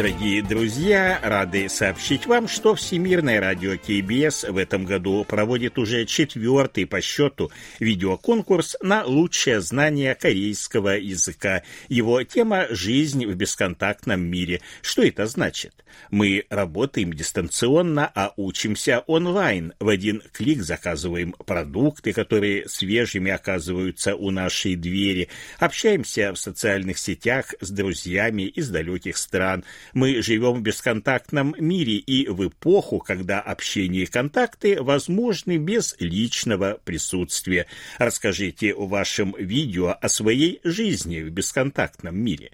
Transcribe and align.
Дорогие 0.00 0.42
друзья, 0.42 1.20
рады 1.22 1.68
сообщить 1.68 2.24
вам, 2.24 2.48
что 2.48 2.74
Всемирное 2.74 3.38
радио 3.38 3.76
КБС 3.76 4.44
в 4.44 4.56
этом 4.56 4.86
году 4.86 5.26
проводит 5.28 5.76
уже 5.76 6.06
четвертый 6.06 6.86
по 6.86 7.02
счету 7.02 7.52
видеоконкурс 7.80 8.78
на 8.80 9.04
лучшее 9.04 9.60
знание 9.60 10.14
корейского 10.14 10.96
языка. 10.96 11.64
Его 11.90 12.22
тема 12.22 12.66
«Жизнь 12.70 13.26
в 13.26 13.34
бесконтактном 13.34 14.22
мире». 14.22 14.62
Что 14.80 15.02
это 15.02 15.26
значит? 15.26 15.74
Мы 16.10 16.46
работаем 16.48 17.12
дистанционно, 17.12 18.10
а 18.14 18.32
учимся 18.36 19.00
онлайн. 19.00 19.74
В 19.80 19.88
один 19.88 20.22
клик 20.32 20.62
заказываем 20.62 21.32
продукты, 21.32 22.14
которые 22.14 22.66
свежими 22.70 23.30
оказываются 23.30 24.16
у 24.16 24.30
нашей 24.30 24.76
двери. 24.76 25.28
Общаемся 25.58 26.32
в 26.32 26.38
социальных 26.38 26.96
сетях 26.96 27.54
с 27.60 27.68
друзьями 27.68 28.44
из 28.44 28.70
далеких 28.70 29.18
стран– 29.18 29.62
мы 29.92 30.22
живем 30.22 30.54
в 30.54 30.62
бесконтактном 30.62 31.54
мире 31.58 31.94
и 31.94 32.28
в 32.28 32.48
эпоху, 32.48 32.98
когда 32.98 33.40
общение 33.40 34.04
и 34.04 34.06
контакты 34.06 34.82
возможны 34.82 35.56
без 35.56 35.96
личного 35.98 36.78
присутствия. 36.84 37.66
Расскажите 37.98 38.74
в 38.74 38.88
вашем 38.88 39.34
видео 39.38 39.96
о 40.00 40.08
своей 40.08 40.60
жизни 40.64 41.20
в 41.20 41.30
бесконтактном 41.30 42.16
мире. 42.16 42.50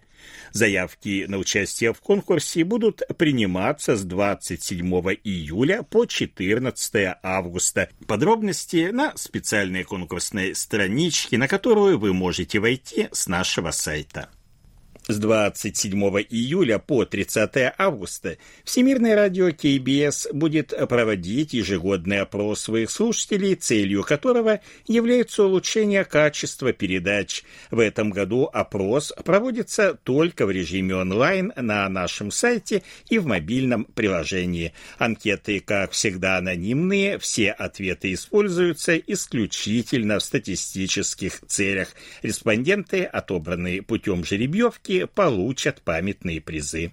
Заявки 0.53 1.27
на 1.28 1.39
участие 1.39 1.93
в 1.93 2.01
конкурсе 2.01 2.65
будут 2.65 3.03
приниматься 3.19 3.97
с 3.97 4.05
27 4.05 4.87
июля 5.25 5.83
по 5.83 6.06
14 6.06 7.17
августа. 7.23 7.91
Подробности 8.06 8.91
на 8.93 9.17
специальной 9.17 9.84
конкурсной 9.84 10.55
страничке, 10.55 11.39
на 11.39 11.48
которую 11.48 11.98
вы 11.98 12.12
можете 12.12 12.59
войти 12.59 13.09
с 13.12 13.27
нашего 13.27 13.71
сайта. 13.71 14.31
С 15.09 15.19
27 15.19 15.93
июля 16.31 16.81
по 16.81 17.05
30 17.05 17.75
августа 17.79 18.39
Всемирное 18.65 19.15
радио 19.15 19.53
КБС 19.53 20.27
будет 20.33 20.75
проводить 20.89 21.53
ежегодный 21.53 22.23
опрос 22.23 22.62
своих 22.62 22.91
слушателей, 22.91 23.55
целью 23.55 24.03
которого 24.03 24.59
является 24.89 25.45
улучшение 25.45 26.05
качества 26.05 26.73
передач. 26.73 27.45
В 27.71 27.79
этом 27.79 28.11
году 28.11 28.51
опрос 28.53 29.12
проводится 29.25 29.95
только 29.95 30.45
в 30.45 30.51
режиме 30.51 30.97
онлайн 30.97 31.53
на 31.55 31.89
нашем 31.89 32.33
сайте 32.33 32.83
и 33.09 33.19
в 33.19 33.27
мобильном 33.27 33.84
приложении. 33.84 34.73
Анкеты, 34.99 35.61
как 35.61 35.93
всегда, 35.93 36.39
анонимные, 36.39 37.21
все 37.21 37.53
ответы 37.53 38.12
используются 38.12 38.97
исключительно 38.97 40.19
в 40.19 40.25
статистических 40.25 41.43
целях. 41.47 41.91
Респонденты, 42.23 43.05
отобранные 43.05 43.83
путем 43.83 44.25
жеребьевки, 44.25 44.96
получат 45.05 45.83
памятные 45.83 46.41
призы. 46.41 46.93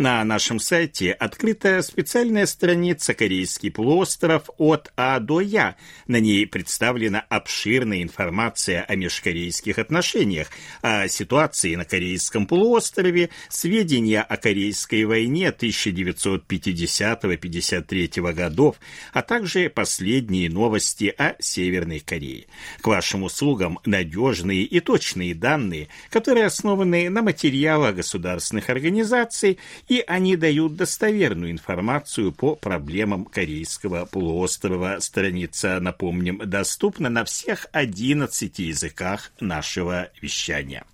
На 0.00 0.24
нашем 0.24 0.58
сайте 0.60 1.12
открыта 1.12 1.82
специальная 1.82 2.46
страница 2.46 3.12
«Корейский 3.12 3.70
полуостров 3.70 4.48
от 4.56 4.90
А 4.96 5.20
до 5.20 5.42
Я». 5.42 5.76
На 6.06 6.18
ней 6.18 6.46
представлена 6.46 7.20
обширная 7.28 8.02
информация 8.02 8.82
о 8.82 8.96
межкорейских 8.96 9.78
отношениях, 9.78 10.48
о 10.80 11.06
ситуации 11.06 11.74
на 11.74 11.84
Корейском 11.84 12.46
полуострове, 12.46 13.28
сведения 13.50 14.22
о 14.22 14.38
Корейской 14.38 15.04
войне 15.04 15.48
1950-53 15.48 18.32
годов, 18.32 18.76
а 19.12 19.20
также 19.20 19.68
последние 19.68 20.48
новости 20.48 21.14
о 21.18 21.34
Северной 21.40 22.00
Корее. 22.00 22.46
К 22.80 22.86
вашим 22.86 23.24
услугам 23.24 23.78
надежные 23.84 24.62
и 24.62 24.80
точные 24.80 25.34
данные, 25.34 25.88
которые 26.08 26.46
основаны 26.46 27.10
на 27.10 27.20
материалах 27.20 27.96
государственных 27.96 28.70
организаций 28.70 29.58
и 29.90 30.04
они 30.06 30.36
дают 30.36 30.76
достоверную 30.76 31.50
информацию 31.50 32.30
по 32.30 32.54
проблемам 32.54 33.24
Корейского 33.24 34.04
полуострова. 34.04 34.98
Страница, 35.00 35.80
напомним, 35.80 36.40
доступна 36.44 37.10
на 37.10 37.24
всех 37.24 37.66
11 37.72 38.60
языках 38.60 39.32
нашего 39.40 40.08
вещания. 40.22 40.84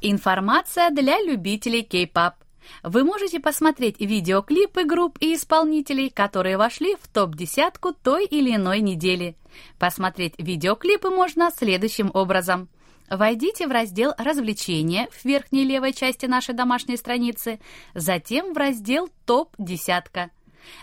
Информация 0.00 0.88
для 0.90 1.20
любителей 1.20 1.82
кей-пап. 1.82 2.36
Вы 2.82 3.04
можете 3.04 3.38
посмотреть 3.38 4.00
видеоклипы 4.00 4.84
групп 4.84 5.18
и 5.20 5.34
исполнителей, 5.34 6.08
которые 6.08 6.56
вошли 6.56 6.96
в 6.96 7.06
топ-десятку 7.06 7.92
той 7.92 8.24
или 8.24 8.56
иной 8.56 8.80
недели. 8.80 9.36
Посмотреть 9.78 10.34
видеоклипы 10.38 11.10
можно 11.10 11.50
следующим 11.50 12.10
образом. 12.14 12.70
Войдите 13.10 13.66
в 13.66 13.70
раздел 13.70 14.12
«Развлечения» 14.18 15.08
в 15.10 15.24
верхней 15.24 15.64
левой 15.64 15.92
части 15.92 16.26
нашей 16.26 16.54
домашней 16.54 16.96
страницы, 16.96 17.58
затем 17.94 18.52
в 18.52 18.56
раздел 18.56 19.08
«Топ-десятка». 19.24 20.30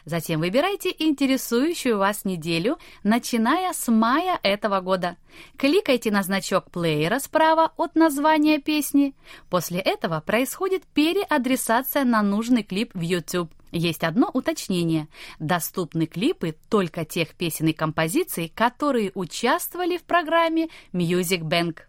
Затем 0.05 0.39
выбирайте 0.39 0.93
интересующую 0.97 1.97
вас 1.99 2.25
неделю, 2.25 2.79
начиная 3.03 3.71
с 3.73 3.91
мая 3.91 4.39
этого 4.41 4.81
года. 4.81 5.17
Кликайте 5.57 6.09
на 6.09 6.23
значок 6.23 6.71
плеера 6.71 7.19
справа 7.19 7.71
от 7.77 7.95
названия 7.95 8.59
песни. 8.59 9.13
После 9.49 9.79
этого 9.79 10.21
происходит 10.21 10.83
переадресация 10.87 12.03
на 12.03 12.23
нужный 12.23 12.63
клип 12.63 12.91
в 12.95 13.01
YouTube. 13.01 13.51
Есть 13.71 14.03
одно 14.03 14.31
уточнение. 14.33 15.07
Доступны 15.39 16.07
клипы 16.07 16.55
только 16.69 17.05
тех 17.05 17.35
песен 17.35 17.67
и 17.67 17.73
композиций, 17.73 18.51
которые 18.55 19.11
участвовали 19.13 19.97
в 19.97 20.03
программе 20.03 20.69
Music 20.93 21.41
Bank. 21.41 21.81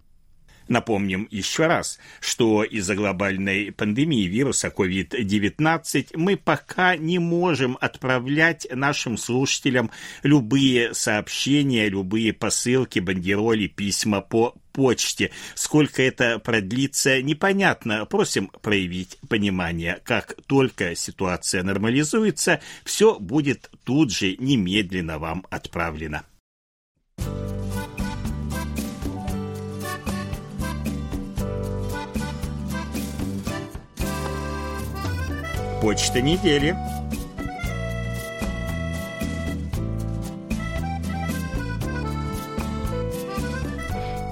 Напомним 0.68 1.28
еще 1.30 1.66
раз, 1.66 1.98
что 2.20 2.64
из-за 2.64 2.96
глобальной 2.96 3.70
пандемии 3.70 4.24
вируса 4.24 4.68
COVID-19 4.68 6.16
мы 6.16 6.36
пока 6.36 6.96
не 6.96 7.20
можем 7.20 7.78
отправлять 7.80 8.66
нашим 8.72 9.16
слушателям 9.16 9.92
любые 10.24 10.92
сообщения, 10.92 11.88
любые 11.88 12.32
посылки, 12.32 12.98
бандероли, 12.98 13.68
письма 13.68 14.20
по 14.20 14.56
почте. 14.72 15.30
Сколько 15.54 16.02
это 16.02 16.40
продлится, 16.40 17.22
непонятно. 17.22 18.04
Просим 18.04 18.48
проявить 18.60 19.18
понимание. 19.28 20.00
Как 20.04 20.34
только 20.46 20.96
ситуация 20.96 21.62
нормализуется, 21.62 22.60
все 22.84 23.18
будет 23.20 23.70
тут 23.84 24.12
же 24.12 24.36
немедленно 24.36 25.18
вам 25.18 25.46
отправлено. 25.48 26.24
Почта 35.86 36.20
недели. 36.20 36.76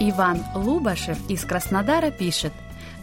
Иван 0.00 0.42
Лубашев 0.56 1.16
из 1.31 1.44
Краснодара 1.44 2.10
пишет. 2.10 2.53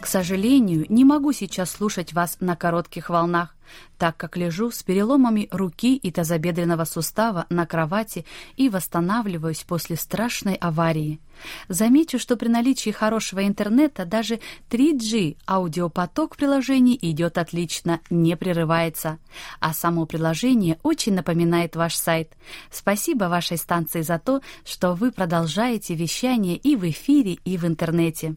К 0.02 0.06
сожалению, 0.06 0.84
не 0.90 1.06
могу 1.06 1.32
сейчас 1.32 1.70
слушать 1.70 2.12
вас 2.12 2.36
на 2.40 2.54
коротких 2.54 3.08
волнах 3.08 3.56
так 3.98 4.16
как 4.16 4.36
лежу 4.36 4.70
с 4.70 4.82
переломами 4.82 5.48
руки 5.50 5.96
и 5.96 6.10
тазобедренного 6.10 6.84
сустава 6.84 7.46
на 7.50 7.66
кровати 7.66 8.24
и 8.56 8.68
восстанавливаюсь 8.68 9.62
после 9.62 9.96
страшной 9.96 10.54
аварии. 10.54 11.20
Замечу, 11.68 12.18
что 12.18 12.36
при 12.36 12.48
наличии 12.48 12.90
хорошего 12.90 13.46
интернета 13.46 14.04
даже 14.04 14.40
3G 14.70 15.36
аудиопоток 15.46 16.34
в 16.34 16.36
приложении 16.36 16.98
идет 17.00 17.38
отлично, 17.38 18.00
не 18.10 18.36
прерывается. 18.36 19.18
А 19.60 19.72
само 19.72 20.06
приложение 20.06 20.78
очень 20.82 21.14
напоминает 21.14 21.76
ваш 21.76 21.94
сайт. 21.94 22.32
Спасибо 22.70 23.24
вашей 23.24 23.56
станции 23.56 24.02
за 24.02 24.18
то, 24.18 24.40
что 24.64 24.94
вы 24.94 25.12
продолжаете 25.12 25.94
вещание 25.94 26.56
и 26.56 26.76
в 26.76 26.88
эфире, 26.88 27.38
и 27.44 27.56
в 27.56 27.66
интернете. 27.66 28.36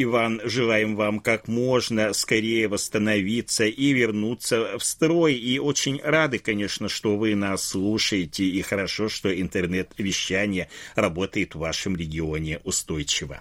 Иван, 0.00 0.40
желаем 0.44 0.94
вам 0.94 1.18
как 1.18 1.48
можно 1.48 2.12
скорее 2.12 2.68
восстановиться 2.68 3.64
и 3.64 3.92
вернуться 3.92 4.78
в 4.78 4.84
строй. 4.84 5.34
И 5.34 5.58
очень 5.58 6.00
рады, 6.00 6.38
конечно, 6.38 6.88
что 6.88 7.16
вы 7.16 7.34
нас 7.34 7.64
слушаете. 7.64 8.44
И 8.44 8.62
хорошо, 8.62 9.08
что 9.08 9.28
интернет-вещание 9.28 10.68
работает 10.94 11.56
в 11.56 11.58
вашем 11.58 11.96
регионе 11.96 12.60
устойчиво. 12.62 13.40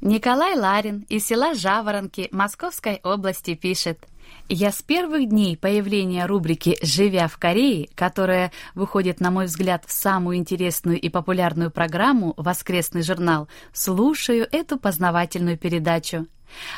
Николай 0.00 0.58
Ларин 0.58 1.06
из 1.08 1.26
села 1.26 1.54
Жаворонки 1.54 2.28
Московской 2.30 3.00
области 3.02 3.54
пишет. 3.54 4.06
Я 4.48 4.72
с 4.72 4.82
первых 4.82 5.28
дней 5.28 5.56
появления 5.56 6.26
рубрики 6.26 6.76
«Живя 6.82 7.28
в 7.28 7.38
Корее», 7.38 7.88
которая 7.94 8.52
выходит, 8.74 9.20
на 9.20 9.30
мой 9.30 9.46
взгляд, 9.46 9.84
в 9.86 9.92
самую 9.92 10.36
интересную 10.36 11.00
и 11.00 11.08
популярную 11.08 11.70
программу 11.70 12.34
«Воскресный 12.36 13.02
журнал», 13.02 13.48
слушаю 13.72 14.46
эту 14.50 14.78
познавательную 14.78 15.56
передачу. 15.56 16.26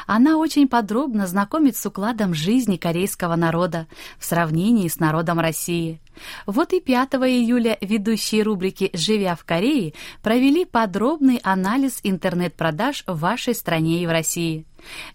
Она 0.06 0.38
очень 0.38 0.68
подробно 0.68 1.26
знакомит 1.26 1.76
с 1.76 1.84
укладом 1.86 2.34
жизни 2.34 2.76
корейского 2.76 3.34
народа 3.36 3.86
в 4.18 4.24
сравнении 4.24 4.88
с 4.88 5.00
народом 5.00 5.40
России. 5.40 6.00
Вот 6.46 6.72
и 6.72 6.80
5 6.80 7.14
июля 7.14 7.76
ведущие 7.80 8.42
рубрики 8.42 8.90
«Живя 8.92 9.34
в 9.34 9.44
Корее» 9.44 9.94
провели 10.22 10.64
подробный 10.64 11.40
анализ 11.42 12.00
интернет-продаж 12.02 13.04
в 13.06 13.18
вашей 13.18 13.54
стране 13.54 14.02
и 14.02 14.06
в 14.06 14.10
России. 14.10 14.66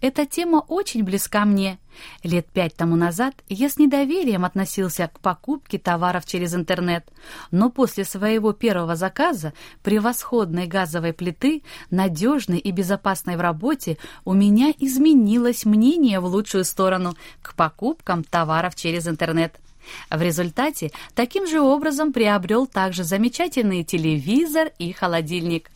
Эта 0.02 0.26
тема 0.26 0.58
очень 0.68 1.04
близка 1.04 1.46
мне. 1.46 1.80
Лет 2.24 2.48
пять 2.48 2.76
тому 2.76 2.96
назад 2.96 3.36
я 3.48 3.70
с 3.70 3.78
недоверием 3.78 4.46
относился 4.46 5.08
к 5.08 5.20
покупке 5.20 5.78
товаров 5.78 6.26
через 6.26 6.56
интернет, 6.56 7.06
но 7.52 7.70
после 7.70 8.06
своего 8.06 8.54
первого 8.54 8.96
заказа 8.96 9.54
превосходной 9.84 10.68
газовой 10.68 11.14
плиты, 11.14 11.64
надежной 11.90 12.60
и 12.60 12.72
безопасной 12.72 13.36
в 13.36 13.42
работе, 13.42 13.98
у 14.26 14.34
меня 14.34 14.74
изменилось 14.78 15.66
мнение 15.66 16.20
в 16.20 16.26
лучшую 16.26 16.66
сторону 16.66 17.16
к 17.42 17.56
покупкам 17.56 18.24
товаров 18.24 18.76
через 18.76 19.08
интернет. 19.08 19.60
В 20.10 20.22
результате 20.22 20.92
таким 21.16 21.48
же 21.48 21.62
образом 21.62 22.14
приобрел 22.14 22.68
также 22.68 23.04
замечательный 23.04 23.84
телевизор 23.84 24.72
и 24.80 24.92
холодильник. 24.92 25.72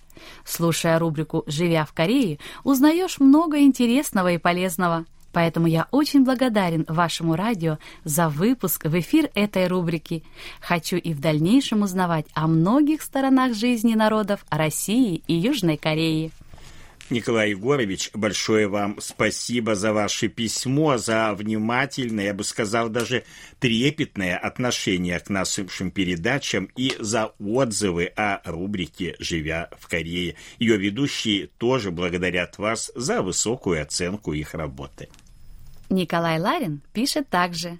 Слушая 0.46 1.00
рубрику 1.00 1.44
«Живя 1.48 1.86
в 1.86 1.94
Корее», 1.94 2.40
узнаешь 2.64 3.20
много 3.20 3.60
интересного 3.60 4.32
и 4.34 4.38
полезного. 4.38 5.06
Поэтому 5.36 5.68
я 5.68 5.88
очень 5.92 6.24
благодарен 6.24 6.86
вашему 6.88 7.36
радио 7.36 7.78
за 8.06 8.30
выпуск 8.30 8.86
в 8.86 8.98
эфир 8.98 9.30
этой 9.36 9.68
рубрики. 9.68 10.24
Хочу 10.62 10.96
и 10.96 11.14
в 11.14 11.20
дальнейшем 11.20 11.82
узнавать 11.82 12.26
о 12.34 12.48
многих 12.48 13.02
сторонах 13.02 13.54
жизни 13.54 13.96
народов 13.96 14.46
России 14.50 15.24
и 15.28 15.34
Южной 15.34 15.76
Кореи. 15.76 16.32
Николай 17.12 17.52
Егорович, 17.52 18.10
большое 18.14 18.68
вам 18.68 18.98
спасибо 19.00 19.76
за 19.76 19.94
ваше 19.94 20.28
письмо, 20.28 20.98
за 20.98 21.34
внимательное, 21.36 22.26
я 22.26 22.34
бы 22.34 22.44
сказал, 22.44 22.90
даже 22.90 23.24
трепетное 23.60 24.36
отношение 24.38 25.20
к 25.20 25.30
нашим 25.30 25.92
передачам 25.92 26.68
и 26.76 26.96
за 27.00 27.34
отзывы 27.40 28.06
о 28.16 28.42
рубрике 28.50 29.16
«Живя 29.20 29.70
в 29.80 29.88
Корее». 29.88 30.36
Ее 30.58 30.78
ведущие 30.78 31.48
тоже 31.60 31.92
благодарят 31.92 32.58
вас 32.58 32.92
за 32.96 33.22
высокую 33.22 33.84
оценку 33.84 34.34
их 34.34 34.56
работы. 34.56 35.10
Николай 35.92 36.40
Ларин 36.40 36.82
пишет 36.92 37.30
также. 37.30 37.78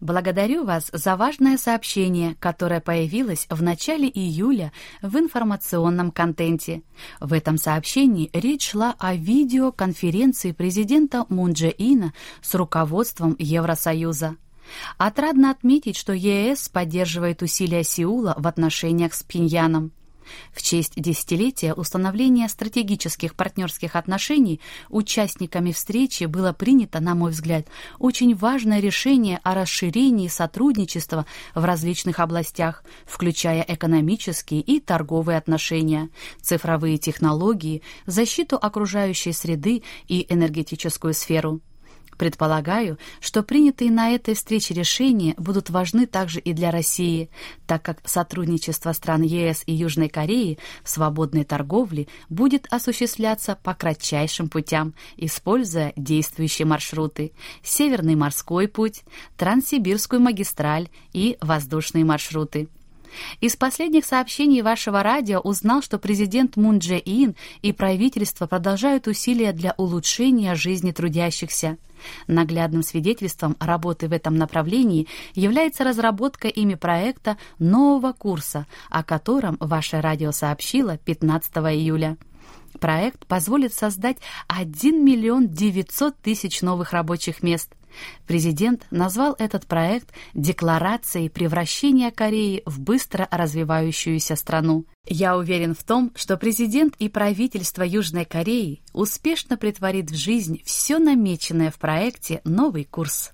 Благодарю 0.00 0.64
вас 0.64 0.90
за 0.92 1.16
важное 1.16 1.58
сообщение, 1.58 2.36
которое 2.40 2.80
появилось 2.80 3.46
в 3.50 3.62
начале 3.62 4.08
июля 4.08 4.72
в 5.02 5.16
информационном 5.16 6.10
контенте. 6.10 6.82
В 7.20 7.32
этом 7.32 7.58
сообщении 7.58 8.30
речь 8.32 8.70
шла 8.70 8.94
о 8.98 9.14
видеоконференции 9.14 10.52
президента 10.52 11.26
Мун 11.28 11.52
Дже 11.52 11.74
Ина 11.76 12.12
с 12.42 12.54
руководством 12.54 13.36
Евросоюза. 13.38 14.36
Отрадно 14.98 15.50
отметить, 15.50 15.96
что 15.96 16.12
ЕС 16.12 16.68
поддерживает 16.68 17.42
усилия 17.42 17.84
Сеула 17.84 18.34
в 18.36 18.46
отношениях 18.46 19.14
с 19.14 19.22
Пиньяном. 19.22 19.92
В 20.52 20.62
честь 20.62 20.92
десятилетия 20.96 21.74
установления 21.74 22.48
стратегических 22.48 23.34
партнерских 23.34 23.96
отношений 23.96 24.60
участниками 24.88 25.72
встречи 25.72 26.24
было 26.24 26.52
принято, 26.52 27.00
на 27.00 27.14
мой 27.14 27.30
взгляд, 27.30 27.66
очень 27.98 28.34
важное 28.34 28.80
решение 28.80 29.40
о 29.42 29.54
расширении 29.54 30.28
сотрудничества 30.28 31.26
в 31.54 31.64
различных 31.64 32.20
областях, 32.20 32.84
включая 33.06 33.64
экономические 33.66 34.60
и 34.60 34.80
торговые 34.80 35.38
отношения, 35.38 36.10
цифровые 36.40 36.98
технологии, 36.98 37.82
защиту 38.06 38.56
окружающей 38.56 39.32
среды 39.32 39.82
и 40.08 40.26
энергетическую 40.28 41.14
сферу. 41.14 41.60
Предполагаю, 42.18 42.98
что 43.20 43.42
принятые 43.42 43.90
на 43.90 44.10
этой 44.10 44.34
встрече 44.34 44.74
решения 44.74 45.34
будут 45.36 45.70
важны 45.70 46.06
также 46.06 46.40
и 46.40 46.52
для 46.52 46.70
России, 46.70 47.30
так 47.66 47.82
как 47.82 48.00
сотрудничество 48.08 48.92
стран 48.92 49.22
ЕС 49.22 49.62
и 49.66 49.72
Южной 49.72 50.08
Кореи 50.08 50.58
в 50.82 50.88
свободной 50.88 51.44
торговле 51.44 52.08
будет 52.28 52.66
осуществляться 52.70 53.58
по 53.62 53.74
кратчайшим 53.74 54.48
путям, 54.48 54.94
используя 55.16 55.92
действующие 55.96 56.66
маршруты– 56.66 57.32
Северный 57.62 58.14
морской 58.14 58.68
путь, 58.68 59.02
Транссибирскую 59.36 60.20
магистраль 60.20 60.88
и 61.12 61.36
воздушные 61.40 62.04
маршруты. 62.04 62.68
Из 63.40 63.56
последних 63.56 64.04
сообщений 64.04 64.62
вашего 64.62 65.02
радио 65.02 65.40
узнал, 65.40 65.82
что 65.82 65.98
президент 65.98 66.56
Мун 66.56 66.78
Дже 66.78 66.98
Ин 67.04 67.34
и 67.62 67.72
правительство 67.72 68.46
продолжают 68.46 69.06
усилия 69.06 69.52
для 69.52 69.74
улучшения 69.76 70.54
жизни 70.54 70.92
трудящихся. 70.92 71.78
Наглядным 72.26 72.82
свидетельством 72.82 73.56
работы 73.58 74.08
в 74.08 74.12
этом 74.12 74.36
направлении 74.36 75.08
является 75.34 75.84
разработка 75.84 76.48
ими 76.48 76.74
проекта 76.74 77.36
нового 77.58 78.12
курса, 78.12 78.66
о 78.90 79.02
котором 79.02 79.56
ваше 79.60 80.00
радио 80.00 80.32
сообщило 80.32 80.98
15 80.98 81.56
июля. 81.56 82.16
Проект 82.76 83.26
позволит 83.26 83.72
создать 83.72 84.18
1 84.48 85.04
миллион 85.04 85.48
900 85.48 86.16
тысяч 86.18 86.62
новых 86.62 86.92
рабочих 86.92 87.42
мест– 87.42 87.72
Президент 88.26 88.86
назвал 88.90 89.34
этот 89.38 89.66
проект 89.66 90.12
декларацией 90.34 91.30
превращения 91.30 92.10
Кореи 92.10 92.62
в 92.66 92.80
быстро 92.80 93.28
развивающуюся 93.30 94.36
страну. 94.36 94.86
Я 95.06 95.36
уверен 95.36 95.74
в 95.74 95.84
том, 95.84 96.12
что 96.14 96.36
президент 96.36 96.94
и 96.98 97.08
правительство 97.08 97.82
Южной 97.82 98.24
Кореи 98.24 98.82
успешно 98.92 99.56
притворит 99.56 100.10
в 100.10 100.16
жизнь 100.16 100.62
все 100.64 100.98
намеченное 100.98 101.70
в 101.70 101.78
проекте 101.78 102.40
«Новый 102.44 102.84
курс». 102.84 103.32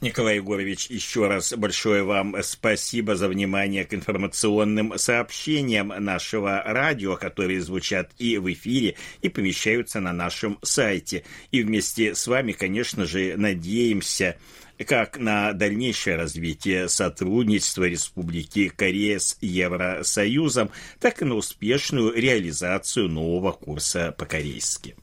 Николай 0.00 0.36
Егорович, 0.36 0.86
еще 0.86 1.28
раз 1.28 1.52
большое 1.52 2.04
вам 2.04 2.34
спасибо 2.42 3.16
за 3.16 3.28
внимание 3.28 3.84
к 3.84 3.92
информационным 3.92 4.96
сообщениям 4.96 5.88
нашего 5.88 6.62
радио, 6.64 7.16
которые 7.16 7.60
звучат 7.60 8.10
и 8.16 8.38
в 8.38 8.50
эфире, 8.50 8.96
и 9.20 9.28
помещаются 9.28 10.00
на 10.00 10.14
нашем 10.14 10.58
сайте. 10.62 11.24
И 11.50 11.62
вместе 11.62 12.14
с 12.14 12.26
вами, 12.26 12.52
конечно 12.52 13.04
же, 13.04 13.34
надеемся 13.36 14.38
как 14.86 15.18
на 15.18 15.52
дальнейшее 15.52 16.16
развитие 16.16 16.88
сотрудничества 16.88 17.84
Республики 17.84 18.70
Корея 18.70 19.18
с 19.18 19.36
Евросоюзом, 19.42 20.70
так 20.98 21.20
и 21.20 21.26
на 21.26 21.34
успешную 21.34 22.14
реализацию 22.14 23.08
нового 23.08 23.52
курса 23.52 24.14
по-корейски. 24.16 24.96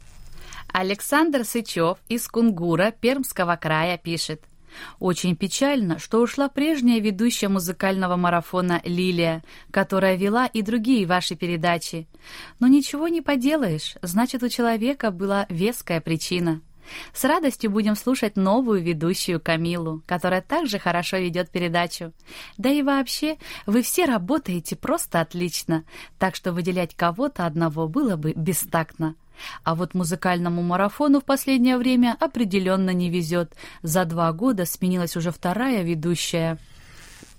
Александр 0.74 1.46
Сычев 1.46 2.00
из 2.10 2.28
Кунгура 2.28 2.92
Пермского 3.00 3.58
края 3.58 4.00
пишет– 4.00 4.42
очень 5.00 5.36
печально, 5.36 6.00
что 6.00 6.22
ушла 6.22 6.50
прежняя 6.50 7.00
ведущая 7.00 7.48
музыкального 7.48 8.16
марафона 8.16 8.82
Лилия, 8.84 9.44
которая 9.72 10.16
вела 10.16 10.46
и 10.46 10.62
другие 10.62 11.06
ваши 11.06 11.36
передачи. 11.36 12.08
Но 12.60 12.68
ничего 12.68 13.08
не 13.08 13.22
поделаешь, 13.22 13.96
значит, 14.02 14.44
у 14.44 14.50
человека 14.50 15.12
была 15.12 15.46
веская 15.50 16.02
причина. 16.02 16.62
С 17.14 17.24
радостью 17.24 17.72
будем 17.72 17.96
слушать 17.96 18.36
новую 18.36 18.82
ведущую 18.82 19.40
Камилу, 19.40 20.04
которая 20.06 20.42
также 20.42 20.80
хорошо 20.80 21.18
ведет 21.18 21.50
передачу. 21.50 22.14
Да 22.58 22.70
и 22.70 22.82
вообще, 22.82 23.38
вы 23.66 23.82
все 23.82 24.06
работаете 24.06 24.76
просто 24.76 25.22
отлично, 25.22 25.84
так 26.18 26.36
что 26.36 26.52
выделять 26.54 26.96
кого-то 26.96 27.46
одного 27.46 27.88
было 27.88 28.16
бы 28.16 28.34
бестактно. 28.34 29.16
А 29.64 29.76
вот 29.76 29.94
музыкальному 29.94 30.62
марафону 30.62 31.22
в 31.22 31.26
последнее 31.26 31.78
время 31.78 32.16
определенно 32.20 32.92
не 32.92 33.10
везет. 33.10 33.54
За 33.82 34.06
два 34.06 34.32
года 34.34 34.66
сменилась 34.66 35.16
уже 35.16 35.32
вторая 35.32 35.84
ведущая. 35.84 36.58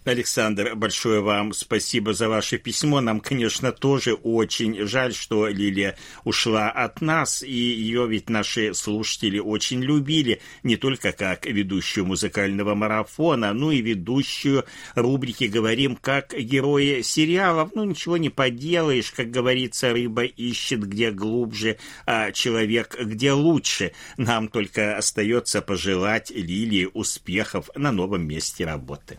Александр, 0.09 0.75
большое 0.75 1.21
вам 1.21 1.53
спасибо 1.53 2.15
за 2.15 2.29
ваше 2.29 2.57
письмо. 2.57 3.01
Нам, 3.01 3.21
конечно, 3.21 3.73
тоже 3.73 4.15
очень 4.15 4.87
жаль, 4.87 5.13
что 5.13 5.47
Лилия 5.49 5.97
ушла 6.25 6.71
от 6.71 7.01
нас, 7.01 7.43
и 7.43 7.53
ее 7.53 8.09
ведь 8.09 8.31
наши 8.31 8.73
слушатели 8.75 9.39
очень 9.39 9.83
любили, 9.83 10.41
не 10.63 10.77
только 10.77 11.13
как 11.13 11.45
ведущую 11.45 12.07
музыкального 12.07 12.75
марафона, 12.75 13.53
но 13.53 13.71
и 13.71 13.83
ведущую 13.83 14.65
рубрики 14.95 15.45
«Говорим 15.45 15.97
как 15.97 16.33
герои 16.33 17.03
сериалов». 17.03 17.73
Ну, 17.75 17.85
ничего 17.85 18.17
не 18.17 18.31
поделаешь, 18.31 19.11
как 19.11 19.31
говорится, 19.31 19.93
рыба 19.93 20.25
ищет 20.25 20.81
где 20.89 21.11
глубже, 21.11 21.77
а 22.07 22.33
человек 22.33 22.97
где 22.99 23.33
лучше. 23.33 23.93
Нам 24.17 24.49
только 24.49 24.97
остается 24.97 25.61
пожелать 25.61 26.31
Лилии 26.31 26.89
успехов 26.93 27.69
на 27.75 27.93
новом 27.93 28.27
месте 28.27 28.65
работы. 28.65 29.19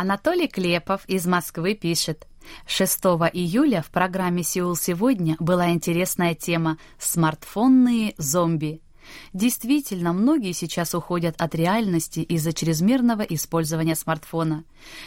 Анатолий 0.00 0.46
Клепов 0.46 1.04
из 1.08 1.26
Москвы 1.26 1.74
пишет. 1.74 2.28
6 2.68 3.00
июля 3.32 3.82
в 3.82 3.90
программе 3.90 4.44
«Сеул 4.44 4.76
сегодня» 4.76 5.34
была 5.40 5.70
интересная 5.72 6.36
тема 6.36 6.78
«Смартфонные 7.00 8.14
зомби». 8.16 8.80
Действительно, 9.32 10.12
многие 10.12 10.52
сейчас 10.52 10.94
уходят 10.94 11.34
от 11.40 11.52
реальности 11.56 12.20
из-за 12.20 12.52
чрезмерного 12.52 13.22
использования 13.22 13.96
смартфона. 13.96 14.62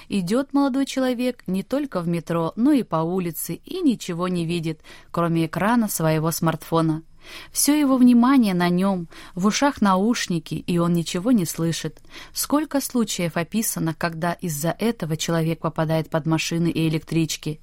Идет 0.10 0.52
молодой 0.52 0.86
человек 0.86 1.44
не 1.48 1.64
только 1.64 2.02
в 2.02 2.10
метро, 2.10 2.52
но 2.58 2.74
и 2.74 2.84
по 2.84 2.98
улице 2.98 3.54
и 3.64 3.80
ничего 3.80 4.28
не 4.28 4.46
видит, 4.46 4.82
кроме 5.12 5.46
экрана 5.46 5.88
своего 5.88 6.32
смартфона. 6.32 7.04
Все 7.52 7.80
его 7.80 7.98
внимание 7.98 8.54
на 8.54 8.70
нем, 8.70 9.08
в 9.36 9.46
ушах 9.46 9.82
наушники, 9.82 10.56
и 10.56 10.78
он 10.78 10.94
ничего 10.94 11.32
не 11.32 11.46
слышит. 11.46 12.00
Сколько 12.34 12.82
случаев 12.82 13.38
описано, 13.38 13.94
когда 13.94 14.34
из-за 14.34 14.76
этого 14.78 15.18
человек 15.18 15.60
попадает 15.60 16.10
под 16.10 16.26
машины 16.26 16.70
и 16.70 16.88
электрички. 16.88 17.60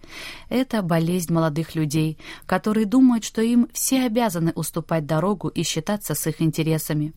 Это 0.49 0.83
болезнь 0.83 1.33
молодых 1.33 1.75
людей, 1.75 2.19
которые 2.47 2.87
думают, 2.87 3.25
что 3.25 3.43
им 3.43 3.69
все 3.73 4.05
обязаны 4.05 4.53
уступать 4.55 5.07
дорогу 5.07 5.49
и 5.49 5.63
считаться 5.63 6.15
с 6.15 6.27
их 6.27 6.41
интересами. 6.41 7.13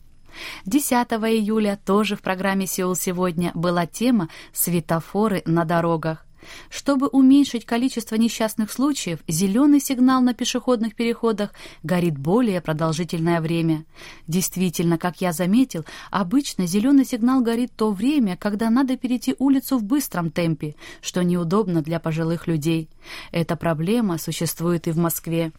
10 0.64 0.90
июля 0.92 1.78
тоже 1.84 2.16
в 2.16 2.22
программе 2.22 2.66
«Сеул 2.66 2.96
сегодня» 2.96 3.52
была 3.54 3.86
тема 3.86 4.28
«Светофоры 4.52 5.42
на 5.44 5.64
дорогах». 5.64 6.26
Чтобы 6.70 7.08
уменьшить 7.08 7.64
количество 7.64 8.16
несчастных 8.16 8.70
случаев, 8.70 9.20
зеленый 9.28 9.80
сигнал 9.80 10.20
на 10.22 10.34
пешеходных 10.34 10.94
переходах 10.94 11.52
горит 11.82 12.18
более 12.18 12.60
продолжительное 12.60 13.40
время. 13.40 13.84
Действительно, 14.26 14.98
как 14.98 15.20
я 15.20 15.32
заметил, 15.32 15.84
обычно 16.10 16.66
зеленый 16.66 17.04
сигнал 17.04 17.40
горит 17.40 17.72
то 17.76 17.92
время, 17.92 18.36
когда 18.36 18.70
надо 18.70 18.96
перейти 18.96 19.34
улицу 19.38 19.78
в 19.78 19.84
быстром 19.84 20.30
темпе, 20.30 20.74
что 21.00 21.22
неудобно 21.22 21.82
для 21.82 22.00
пожилых 22.00 22.46
людей. 22.46 22.88
Эта 23.30 23.56
проблема 23.56 24.18
существует 24.18 24.88
и 24.88 24.92
в 24.92 24.98
Москве. 24.98 25.52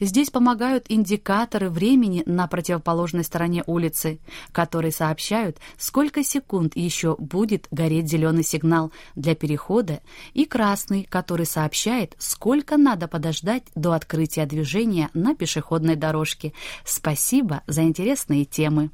Здесь 0.00 0.30
помогают 0.30 0.86
индикаторы 0.88 1.70
времени 1.70 2.22
на 2.26 2.46
противоположной 2.46 3.24
стороне 3.24 3.62
улицы, 3.66 4.20
которые 4.52 4.92
сообщают, 4.92 5.58
сколько 5.76 6.22
секунд 6.24 6.76
еще 6.76 7.16
будет 7.18 7.68
гореть 7.70 8.08
зеленый 8.08 8.44
сигнал 8.44 8.92
для 9.14 9.34
перехода, 9.34 10.00
и 10.34 10.44
красный, 10.44 11.04
который 11.04 11.46
сообщает, 11.46 12.14
сколько 12.18 12.76
надо 12.76 13.08
подождать 13.08 13.64
до 13.74 13.92
открытия 13.92 14.46
движения 14.46 15.10
на 15.14 15.34
пешеходной 15.34 15.96
дорожке. 15.96 16.52
Спасибо 16.84 17.62
за 17.66 17.82
интересные 17.82 18.44
темы. 18.44 18.90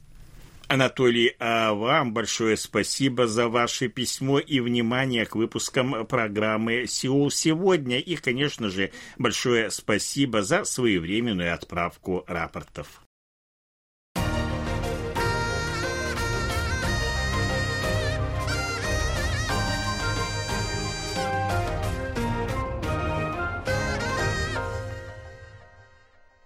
Анатолий, 0.69 1.35
а 1.39 1.73
вам 1.73 2.13
большое 2.13 2.59
спасибо 2.59 3.27
за 3.27 3.49
ваше 3.49 3.89
письмо 3.89 4.39
и 4.39 4.61
внимание 4.61 5.25
к 5.25 5.35
выпускам 5.35 6.07
программы 6.07 6.87
«Сеул 6.87 7.31
сегодня». 7.31 7.99
И, 7.99 8.17
конечно 8.17 8.69
же, 8.69 8.93
большое 9.17 9.71
спасибо 9.71 10.43
за 10.43 10.65
своевременную 10.65 11.55
отправку 11.55 12.23
рапортов. 12.27 13.01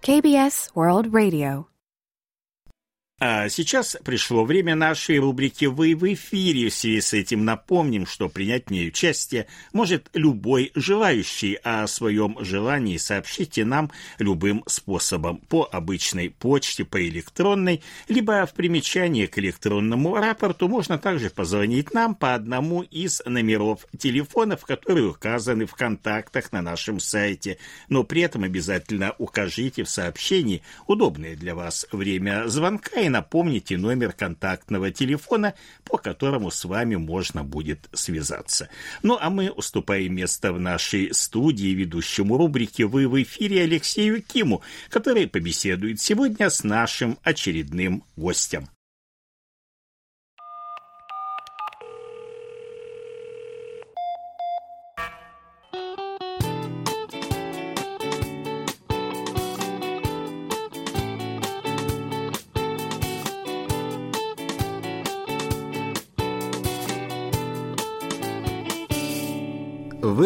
KBS 0.01 0.71
World 0.75 1.11
Radio 1.11 1.72
а 3.19 3.47
сейчас 3.47 3.95
пришло 4.03 4.43
время 4.43 4.75
нашей 4.75 5.19
рубрики 5.19 5.65
«Вы 5.65 5.95
в 5.95 6.03
эфире». 6.13 6.69
В 6.69 6.73
связи 6.73 6.99
с 6.99 7.13
этим 7.13 7.45
напомним, 7.45 8.07
что 8.07 8.27
принять 8.27 8.65
в 8.67 8.71
ней 8.71 8.87
участие 8.87 9.47
может 9.71 10.09
любой 10.13 10.71
желающий, 10.73 11.59
а 11.63 11.83
о 11.83 11.87
своем 11.87 12.37
желании 12.43 12.97
сообщите 12.97 13.65
нам 13.65 13.91
любым 14.17 14.63
способом 14.65 15.37
по 15.37 15.69
обычной 15.71 16.31
почте, 16.31 16.85
по 16.85 17.07
электронной, 17.07 17.83
либо 18.07 18.45
в 18.47 18.53
примечании 18.55 19.27
к 19.27 19.37
электронному 19.37 20.15
рапорту 20.15 20.67
можно 20.67 20.97
также 20.97 21.29
позвонить 21.29 21.93
нам 21.93 22.15
по 22.15 22.33
одному 22.33 22.81
из 22.81 23.21
номеров 23.25 23.85
телефонов, 23.97 24.65
которые 24.65 25.09
указаны 25.09 25.67
в 25.67 25.75
контактах 25.75 26.51
на 26.51 26.63
нашем 26.63 26.99
сайте. 26.99 27.59
Но 27.89 28.03
при 28.03 28.23
этом 28.23 28.43
обязательно 28.43 29.13
укажите 29.19 29.83
в 29.83 29.89
сообщении 29.89 30.63
удобное 30.87 31.35
для 31.35 31.53
вас 31.53 31.85
время 31.91 32.47
звонка 32.47 33.02
и 33.03 33.09
напомните 33.09 33.77
номер 33.77 34.13
контактного 34.13 34.91
телефона, 34.91 35.53
по 35.83 35.97
которому 35.97 36.51
с 36.51 36.65
вами 36.65 36.95
можно 36.95 37.43
будет 37.43 37.89
связаться. 37.93 38.69
Ну, 39.01 39.17
а 39.19 39.29
мы 39.29 39.51
уступаем 39.51 40.15
место 40.15 40.53
в 40.53 40.59
нашей 40.59 41.13
студии 41.13 41.73
ведущему 41.73 42.37
рубрики 42.37 42.83
«Вы 42.83 43.07
в 43.07 43.21
эфире» 43.21 43.63
Алексею 43.63 44.21
Киму, 44.21 44.61
который 44.89 45.27
побеседует 45.27 46.01
сегодня 46.01 46.49
с 46.49 46.63
нашим 46.63 47.17
очередным 47.23 48.03
гостем. 48.15 48.69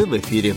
В 0.08 0.16
эфире. 0.18 0.54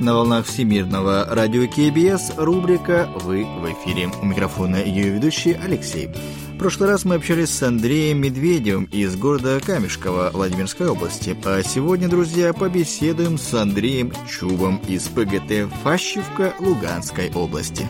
На 0.00 0.14
волнах 0.14 0.46
Всемирного 0.46 1.26
радио 1.30 1.66
КБС 1.66 2.34
рубрика 2.36 3.08
«Вы 3.14 3.44
в 3.44 3.72
эфире». 3.72 4.10
У 4.20 4.26
микрофона 4.26 4.76
ее 4.76 5.10
ведущий 5.10 5.52
Алексей. 5.54 6.10
В 6.54 6.58
прошлый 6.58 6.88
раз 6.88 7.04
мы 7.04 7.16
общались 7.16 7.50
с 7.50 7.62
Андреем 7.62 8.18
Медведевым 8.18 8.84
из 8.84 9.16
города 9.16 9.58
Камешково 9.60 10.30
Владимирской 10.32 10.88
области. 10.88 11.36
А 11.44 11.62
сегодня, 11.62 12.08
друзья, 12.08 12.52
побеседуем 12.52 13.36
с 13.36 13.52
Андреем 13.54 14.12
Чубом 14.28 14.78
из 14.86 15.08
ПГТ 15.08 15.72
Фащевка 15.82 16.54
Луганской 16.60 17.30
области. 17.32 17.88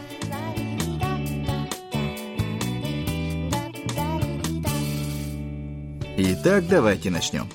Итак, 6.49 6.69
давайте 6.69 7.11
начнем. 7.11 7.49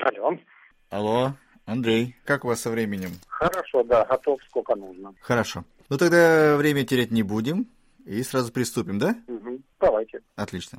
Алло. 0.00 0.38
Алло, 0.88 1.34
Андрей, 1.66 2.16
как 2.24 2.46
у 2.46 2.48
вас 2.48 2.62
со 2.62 2.70
временем? 2.70 3.10
Хорошо, 3.28 3.82
да, 3.84 4.06
готов 4.06 4.40
сколько 4.48 4.74
нужно. 4.74 5.14
Хорошо. 5.20 5.66
Ну 5.90 5.98
тогда 5.98 6.56
время 6.56 6.86
терять 6.86 7.10
не 7.10 7.22
будем 7.22 7.68
и 8.06 8.22
сразу 8.22 8.50
приступим, 8.50 8.98
да? 8.98 9.14
Угу. 9.28 9.60
Давайте. 9.78 10.22
Отлично. 10.36 10.78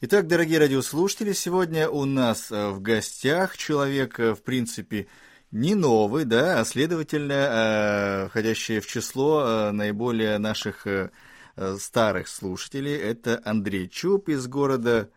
Итак, 0.00 0.26
дорогие 0.26 0.60
радиослушатели, 0.60 1.34
сегодня 1.34 1.90
у 1.90 2.06
нас 2.06 2.50
э, 2.50 2.70
в 2.70 2.80
гостях 2.80 3.58
человек, 3.58 4.18
э, 4.18 4.34
в 4.34 4.42
принципе, 4.42 5.08
не 5.50 5.74
новый, 5.74 6.24
да, 6.24 6.60
а 6.60 6.64
следовательно, 6.64 7.32
э, 7.32 8.28
входящий 8.28 8.80
в 8.80 8.86
число 8.86 9.44
э, 9.44 9.70
наиболее 9.72 10.38
наших 10.38 10.86
э, 10.86 11.10
старых 11.78 12.28
слушателей, 12.28 12.96
это 12.96 13.40
Андрей 13.44 13.88
Чуб 13.88 14.28
из 14.28 14.46
города 14.46 15.10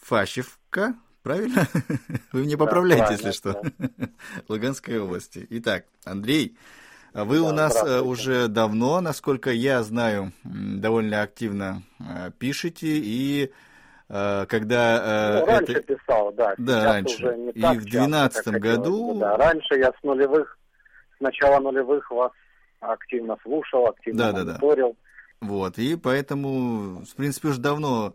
Фащевка, 0.00 0.94
правильно? 1.22 1.68
Вы 2.32 2.44
мне 2.44 2.56
поправляете, 2.56 3.14
если 3.14 3.32
что. 3.32 3.62
Луганской 4.48 5.00
области. 5.00 5.46
Итак, 5.50 5.86
Андрей, 6.04 6.56
вы 7.12 7.40
у 7.40 7.52
нас 7.52 7.80
уже 8.02 8.48
давно, 8.48 9.00
насколько 9.00 9.52
я 9.52 9.84
знаю, 9.84 10.32
довольно 10.42 11.22
активно 11.22 11.84
пишете 12.38 12.88
и 12.88 13.44
Э, 13.44 13.52
когда... 14.08 15.36
Э, 15.36 15.40
ну, 15.40 15.46
раньше 15.46 15.72
это... 15.72 15.94
писал, 15.96 16.32
да. 16.32 16.54
Да, 16.58 16.84
раньше. 16.84 17.26
Уже 17.26 17.36
не 17.36 17.50
и 17.50 17.78
в 17.78 17.84
двенадцатом 17.84 18.58
году... 18.60 19.18
Да, 19.18 19.36
раньше 19.36 19.74
я 19.74 19.88
с 19.88 20.02
нулевых, 20.02 20.58
с 21.16 21.20
начала 21.20 21.60
нулевых 21.60 22.10
вас 22.10 22.32
активно 22.80 23.36
слушал, 23.42 23.86
активно 23.86 24.32
да, 24.32 24.44
мониторил. 24.44 24.88
Да, 24.88 24.94
да. 25.40 25.48
Вот, 25.48 25.78
и 25.78 25.96
поэтому, 25.96 27.02
в 27.04 27.16
принципе, 27.16 27.48
уже 27.48 27.60
давно 27.60 28.14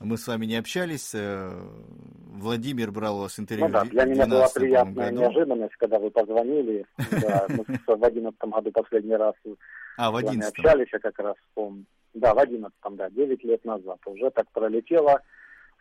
мы 0.00 0.16
с 0.18 0.26
вами 0.26 0.46
не 0.46 0.56
общались. 0.56 1.14
Э, 1.14 1.50
Владимир 2.34 2.90
брал 2.90 3.18
у 3.18 3.20
вас 3.22 3.38
интервью. 3.38 3.66
Ну 3.66 3.72
да, 3.72 3.84
для 3.84 4.04
меня 4.04 4.26
была 4.26 4.48
приятная 4.48 5.10
году. 5.10 5.20
неожиданность, 5.20 5.76
когда 5.76 5.98
вы 5.98 6.10
позвонили. 6.10 6.86
Да, 7.10 7.46
мы 7.48 7.64
в 7.96 8.04
одиннадцатом 8.04 8.50
году 8.50 8.72
последний 8.72 9.16
раз 9.16 9.34
а, 9.96 10.10
в 10.10 10.16
одиннадцатом. 10.16 10.64
общались, 10.64 10.88
я 10.92 10.98
как 10.98 11.18
раз 11.18 11.36
помню. 11.54 11.84
Да, 12.14 12.34
в 12.34 12.38
одиннадцатом, 12.38 12.96
да, 12.96 13.10
девять 13.10 13.44
лет 13.44 13.64
назад. 13.64 13.98
Уже 14.06 14.30
так 14.30 14.50
пролетело 14.52 15.20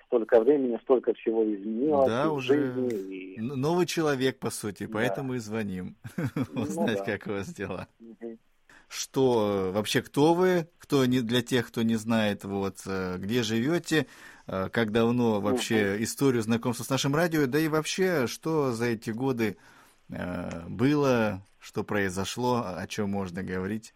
столько 0.07 0.39
времени, 0.39 0.79
столько 0.83 1.13
всего 1.13 1.43
изменилось 1.43 2.09
да, 2.09 2.29
в 2.29 2.33
уже 2.33 2.73
жизни. 2.73 3.33
И... 3.35 3.41
Новый 3.41 3.85
человек, 3.85 4.39
по 4.39 4.49
сути, 4.49 4.87
поэтому 4.87 5.31
да. 5.31 5.35
и 5.37 5.39
звоним. 5.39 5.95
Ну, 6.53 6.61
Узнать, 6.61 6.99
да. 6.99 7.17
как 7.17 7.27
у 7.27 7.31
вас 7.31 7.53
дела. 7.53 7.87
Угу. 7.99 8.37
Что 8.95 9.71
вообще 9.73 10.01
кто 10.01 10.33
вы, 10.33 10.67
кто 10.79 11.05
не 11.05 11.21
для 11.21 11.41
тех, 11.41 11.67
кто 11.67 11.81
не 11.81 11.95
знает, 11.95 12.43
вот 12.43 12.77
где 12.85 13.43
живете, 13.43 14.07
как 14.47 14.91
давно 14.91 15.41
вообще 15.41 16.01
историю 16.03 16.41
знакомства 16.41 16.83
с 16.83 16.89
нашим 16.89 17.15
радио, 17.15 17.45
да 17.45 17.59
и 17.59 17.67
вообще, 17.67 18.27
что 18.27 18.71
за 18.71 18.85
эти 18.85 19.09
годы 19.09 19.57
было, 20.67 21.41
что 21.59 21.83
произошло, 21.83 22.63
о 22.65 22.87
чем 22.87 23.09
можно 23.09 23.43
говорить? 23.43 23.93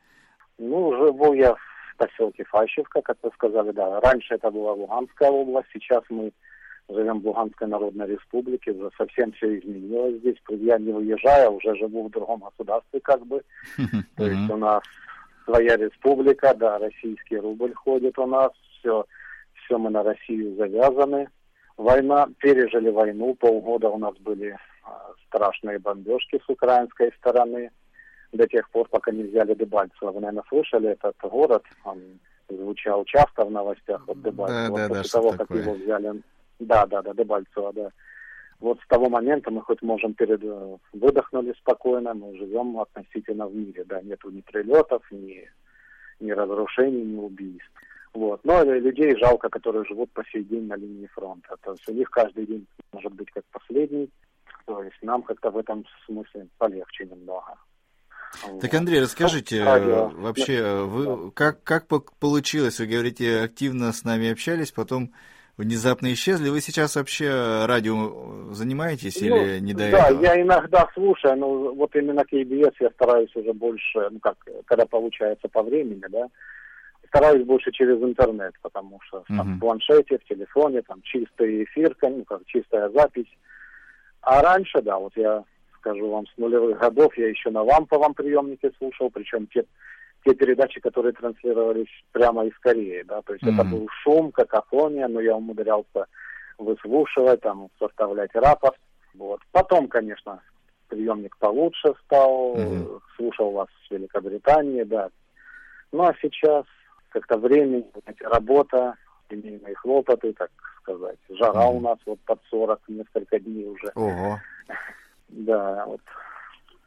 Ну, 0.58 0.94
живу 0.98 1.34
я 1.34 1.56
в 1.56 1.96
поселке 1.98 2.44
Фащевка, 2.46 3.02
как 3.02 3.18
вы 3.22 3.30
сказали, 3.36 3.72
да. 3.72 4.00
Раньше 4.02 4.34
это 4.36 4.52
была 4.52 4.74
Луганская 4.74 5.30
область, 5.30 5.70
сейчас 5.72 6.04
мы 6.10 6.32
живем 6.90 7.20
в 7.20 7.28
Луганской 7.28 7.68
Народной 7.68 8.08
Республике, 8.08 8.72
уже 8.72 8.90
совсем 8.98 9.32
все 9.34 9.60
изменилось 9.60 10.18
здесь. 10.20 10.38
Я 10.50 10.78
не 10.78 10.92
выезжаю, 10.92 11.52
уже 11.52 11.76
живу 11.76 12.08
в 12.08 12.12
другом 12.12 12.42
государстве 12.42 13.00
как 13.02 13.26
бы. 13.26 13.42
То 14.18 14.26
есть 14.26 14.50
у 14.50 14.58
нас 14.58 14.84
своя 15.46 15.78
республика, 15.78 16.54
да, 16.56 16.78
российский 16.80 17.38
рубль 17.38 17.74
ходит 17.74 18.18
у 18.20 18.26
нас, 18.26 18.52
все, 18.80 19.06
все 19.54 19.78
мы 19.78 19.90
на 19.90 20.04
Россию 20.04 20.56
завязаны. 20.56 21.30
Война, 21.78 22.28
пережили 22.40 22.90
войну, 22.90 23.36
полгода 23.36 23.90
у 23.90 23.98
нас 23.98 24.16
были 24.18 24.58
а, 24.84 25.12
страшные 25.28 25.80
бомбежки 25.80 26.42
с 26.46 26.50
украинской 26.50 27.14
стороны 27.18 27.72
до 28.34 28.48
тех 28.48 28.70
пор, 28.70 28.88
пока 28.90 29.12
не 29.12 29.24
взяли 29.24 29.54
Дебальцево. 29.54 30.12
Вы, 30.12 30.22
наверное, 30.22 30.44
слышали 30.50 30.90
этот 30.90 31.16
город, 31.22 31.64
он 31.86 32.02
звучал 32.50 33.06
часто 33.06 33.46
в 33.46 33.52
новостях, 33.52 34.06
вот 34.08 34.22
Дебальцево. 34.22 34.78
Да, 34.78 34.88
да, 34.88 34.88
После 34.90 35.04
да, 35.04 35.10
того, 35.10 35.30
как 35.30 35.40
такое. 35.40 35.62
его 35.62 35.74
взяли... 35.74 36.22
Да, 36.60 36.86
да, 36.86 37.02
да, 37.02 37.14
Дебальцево, 37.14 37.74
да. 37.74 37.90
Вот 38.60 38.80
с 38.82 38.88
того 38.88 39.10
момента 39.10 39.52
мы 39.52 39.62
хоть 39.62 39.82
можем 39.82 40.14
перед... 40.14 40.44
Э, 40.44 40.78
выдохнули 40.92 41.54
спокойно, 41.54 42.14
мы 42.14 42.38
живем 42.38 42.78
относительно 42.78 43.48
в 43.48 43.56
мире, 43.56 43.86
да, 43.86 44.02
нету 44.02 44.30
ни 44.30 44.42
прилетов, 44.42 45.02
ни, 45.12 45.50
ни 46.20 46.32
разрушений, 46.32 47.04
ни 47.04 47.18
убийств. 47.18 47.72
Вот. 48.14 48.42
Но 48.44 48.64
людей 48.64 49.16
жалко, 49.18 49.50
которые 49.50 49.86
живут 49.86 50.12
по 50.12 50.26
сей 50.26 50.44
день 50.44 50.68
на 50.68 50.76
линии 50.76 51.08
фронта. 51.08 51.56
То 51.64 51.72
есть 51.72 51.88
у 51.88 51.94
них 51.94 52.10
каждый 52.10 52.46
день 52.46 52.68
может 52.92 53.14
быть 53.14 53.32
как 53.32 53.46
последний. 53.52 54.10
То 54.66 54.84
есть 54.84 54.98
нам 55.02 55.24
как-то 55.24 55.52
в 55.52 55.58
этом 55.58 55.86
смысле 56.06 56.48
полегче 56.58 57.06
немного. 57.06 57.56
Так, 58.62 58.74
Андрей, 58.74 59.02
расскажите, 59.02 59.64
Радио. 59.64 60.10
вообще, 60.10 60.84
вы 60.84 61.32
как, 61.32 61.64
как 61.64 61.88
получилось? 61.88 62.80
Вы 62.80 62.86
говорите, 62.86 63.42
активно 63.42 63.92
с 63.92 64.04
нами 64.04 64.32
общались, 64.32 64.72
потом 64.72 65.12
внезапно 65.60 66.12
исчезли. 66.14 66.50
Вы 66.50 66.62
сейчас 66.62 66.96
вообще 66.96 67.66
радио 67.66 68.54
занимаетесь 68.54 69.22
ну, 69.22 69.28
или 69.28 69.60
не 69.60 69.74
до 69.74 69.92
да, 69.92 70.08
этого? 70.08 70.22
Да, 70.22 70.34
я 70.34 70.42
иногда 70.42 70.90
слушаю, 70.94 71.38
но 71.38 71.74
вот 71.74 71.94
именно 71.96 72.22
KBS 72.22 72.74
я 72.80 72.90
стараюсь 72.92 73.36
уже 73.36 73.52
больше, 73.54 74.10
ну 74.10 74.20
как, 74.20 74.38
когда 74.66 74.86
получается 74.86 75.50
по 75.50 75.62
времени, 75.62 76.04
да, 76.10 76.28
стараюсь 77.08 77.46
больше 77.46 77.72
через 77.72 78.02
интернет, 78.02 78.54
потому 78.62 79.00
что 79.02 79.18
uh-huh. 79.18 79.38
там, 79.38 79.58
в 79.58 79.60
планшете, 79.60 80.18
в 80.18 80.24
телефоне, 80.26 80.82
там 80.82 81.02
чистый 81.02 81.66
эфир, 81.66 81.96
ну 82.04 82.24
как 82.24 82.46
чистая 82.46 82.90
запись. 82.90 83.30
А 84.22 84.42
раньше, 84.42 84.82
да, 84.82 84.98
вот 84.98 85.12
я 85.18 85.44
скажу 85.80 86.10
вам, 86.10 86.26
с 86.28 86.38
нулевых 86.38 86.80
годов 86.80 87.18
я 87.18 87.28
еще 87.28 87.50
на 87.50 87.64
ламповом 87.64 88.14
приемнике 88.14 88.72
слушал, 88.78 89.10
причем 89.10 89.48
те, 89.48 89.66
те 90.26 90.34
передачи, 90.34 90.80
которые 90.80 91.14
транслировались 91.14 91.90
прямо 92.12 92.46
из 92.46 92.58
Кореи, 92.60 93.04
да, 93.04 93.22
то 93.22 93.34
есть 93.34 93.44
mm-hmm. 93.46 93.54
это 93.54 93.64
был 93.64 93.88
шум, 94.04 94.32
какофония, 94.32 95.08
но 95.08 95.22
я 95.22 95.36
умудрялся 95.36 96.06
выслушивать, 96.58 97.42
там, 97.42 97.70
составлять 97.80 98.34
рапорт, 98.36 98.78
вот. 99.14 99.42
Потом, 99.52 99.88
конечно, 99.88 100.42
приемник 100.88 101.38
получше 101.38 101.94
стал, 102.06 102.56
mm-hmm. 102.56 103.00
слушал 103.16 103.52
вас 103.52 103.68
с 103.88 103.92
Великобритании, 103.92 104.84
да. 104.84 105.10
Ну, 105.92 106.04
а 106.04 106.14
сейчас 106.22 106.66
как-то 107.10 107.38
время, 107.38 107.84
работа, 108.22 108.96
семейные 109.30 109.76
хлопоты, 109.76 110.34
так 110.34 110.52
сказать. 110.82 111.18
Жара 111.30 111.66
mm-hmm. 111.66 111.78
у 111.78 111.80
нас 111.80 111.98
вот 112.06 112.20
под 112.22 112.40
40 112.50 112.82
несколько 112.90 113.40
дней 113.40 113.68
уже. 113.68 113.92
Ого. 113.96 114.40
Да, 115.30 115.86
вот 115.86 116.02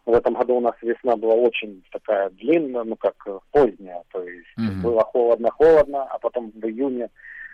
в 0.04 0.12
этом 0.12 0.34
году 0.34 0.56
у 0.56 0.60
нас 0.60 0.74
весна 0.82 1.16
была 1.16 1.34
очень 1.34 1.82
такая 1.92 2.30
длинная, 2.30 2.84
ну 2.84 2.96
как 2.96 3.14
поздняя, 3.50 4.02
то 4.12 4.22
есть 4.22 4.46
mm-hmm. 4.58 4.82
было 4.82 5.02
холодно-холодно, 5.04 6.04
а 6.04 6.18
потом 6.18 6.50
в 6.50 6.64
июне 6.66 7.08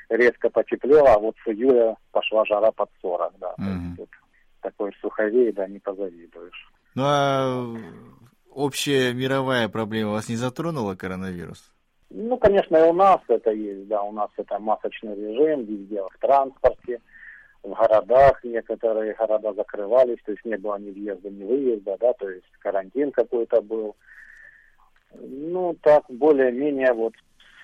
резко 0.09 0.49
потеплело, 0.49 1.13
а 1.13 1.19
вот 1.19 1.37
с 1.45 1.49
июля 1.49 1.97
пошла 2.13 2.45
жара 2.47 2.71
под 2.73 2.89
40, 3.03 3.39
да. 3.39 3.49
Mm-hmm. 3.49 3.55
То 3.59 3.69
есть 3.69 3.99
вот 3.99 4.09
такой 4.63 4.93
суховей, 5.01 5.53
да, 5.53 5.69
не 5.69 5.79
позавидуешь. 5.79 6.73
Ну 6.95 7.03
а 7.05 7.77
общая 8.51 9.13
мировая 9.13 9.69
проблема 9.69 10.13
вас 10.13 10.29
не 10.29 10.37
затронула 10.37 10.95
коронавирус? 10.95 11.73
Ну, 12.11 12.39
конечно, 12.39 12.77
и 12.77 12.89
у 12.89 12.95
нас 12.95 13.21
это 13.29 13.51
есть, 13.51 13.87
да, 13.87 14.03
у 14.03 14.13
нас 14.13 14.31
это 14.39 14.59
масочный 14.59 15.15
режим 15.15 15.67
везде, 15.67 16.01
в 16.03 16.19
транспорте, 16.19 17.01
в 17.63 17.75
городах, 17.75 18.43
некоторые 18.45 19.15
города 19.15 19.53
закрывались, 19.55 20.19
то 20.25 20.33
есть 20.33 20.45
не 20.45 20.57
было 20.57 20.79
ни 20.79 20.91
въезда, 20.91 21.31
ни 21.31 21.45
выезда, 21.45 21.97
да, 22.01 22.13
то 22.15 22.29
есть 22.29 22.47
карантин 22.61 23.13
какой-то 23.13 23.61
был. 23.63 23.97
Ну, 25.15 25.77
так, 25.83 26.05
более-менее 26.09 26.93
вот 26.93 27.15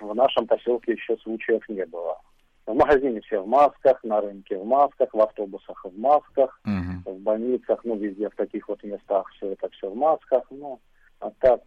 в 0.01 0.15
нашем 0.15 0.47
поселке 0.47 0.93
еще 0.93 1.17
случаев 1.19 1.69
не 1.69 1.85
было. 1.87 2.19
В 2.67 2.75
магазине 2.75 3.21
все 3.21 3.41
в 3.41 3.47
масках, 3.47 4.03
на 4.05 4.21
рынке 4.23 4.57
в 4.57 4.65
масках, 4.65 5.13
в 5.13 5.21
автобусах 5.21 5.85
в 5.85 5.99
масках, 5.99 6.59
uh-huh. 6.67 7.13
в 7.13 7.19
больницах, 7.21 7.81
ну, 7.85 7.97
везде 7.97 8.31
в 8.31 8.35
таких 8.35 8.69
вот 8.69 8.83
местах 8.83 9.31
все 9.37 9.53
это 9.53 9.69
все 9.71 9.91
в 9.91 9.95
масках, 9.95 10.45
ну, 10.51 10.81
а 11.21 11.31
так 11.41 11.61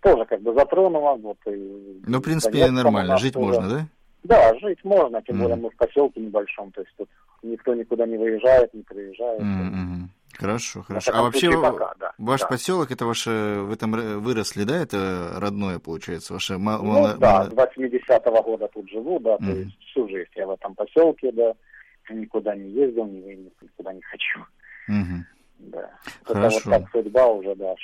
тоже 0.00 0.26
как 0.26 0.42
бы 0.42 0.52
затронуло. 0.54 1.16
Вот, 1.16 1.38
и 1.46 2.02
ну, 2.06 2.18
в 2.18 2.22
принципе, 2.22 2.70
нормально, 2.70 3.16
жить 3.16 3.34
уже... 3.34 3.46
можно, 3.46 3.68
да? 3.68 3.86
Да, 4.22 4.58
жить 4.58 4.84
можно, 4.84 5.22
тем 5.22 5.38
более 5.38 5.56
mm. 5.56 5.60
мы 5.60 5.70
в 5.70 5.76
поселке 5.76 6.20
небольшом, 6.20 6.70
то 6.72 6.82
есть 6.82 6.92
тут 6.98 7.08
никто 7.42 7.74
никуда 7.74 8.06
не 8.06 8.16
выезжает, 8.16 8.72
не 8.74 8.82
приезжает. 8.82 9.40
Mm-hmm. 9.40 10.08
Хорошо, 10.38 10.82
хорошо. 10.82 11.10
А 11.14 11.22
вообще 11.22 11.50
пока, 11.50 11.92
да, 11.98 12.12
ваш 12.18 12.40
да. 12.40 12.46
поселок, 12.46 12.90
это 12.90 13.04
ваше, 13.04 13.60
в 13.62 13.72
этом 13.72 13.90
выросли, 14.20 14.64
да, 14.64 14.76
это 14.76 15.34
родное, 15.36 15.78
получается, 15.78 16.32
ваше 16.32 16.56
мало... 16.56 17.12
Ну, 17.12 17.18
да, 17.18 17.44
с 17.44 17.52
80-го 17.52 18.42
года 18.42 18.68
тут 18.72 18.88
живу, 18.88 19.18
да, 19.20 19.34
mm-hmm. 19.34 19.46
то 19.46 19.52
есть 19.52 19.78
всю 19.90 20.08
жизнь 20.08 20.30
я 20.36 20.46
в 20.46 20.52
этом 20.52 20.74
поселке, 20.74 21.32
да, 21.32 21.52
никуда 22.10 22.54
не 22.54 22.70
ездил, 22.70 23.06
никуда 23.06 23.92
не 23.92 24.02
хочу. 24.02 24.40
Mm-hmm. 24.88 25.20
Да. 25.60 25.90
Хорошо. 26.24 26.60
Вот 26.64 26.80
так 26.80 26.90
судьба 26.90 27.26
уже, 27.28 27.54
да. 27.54 27.74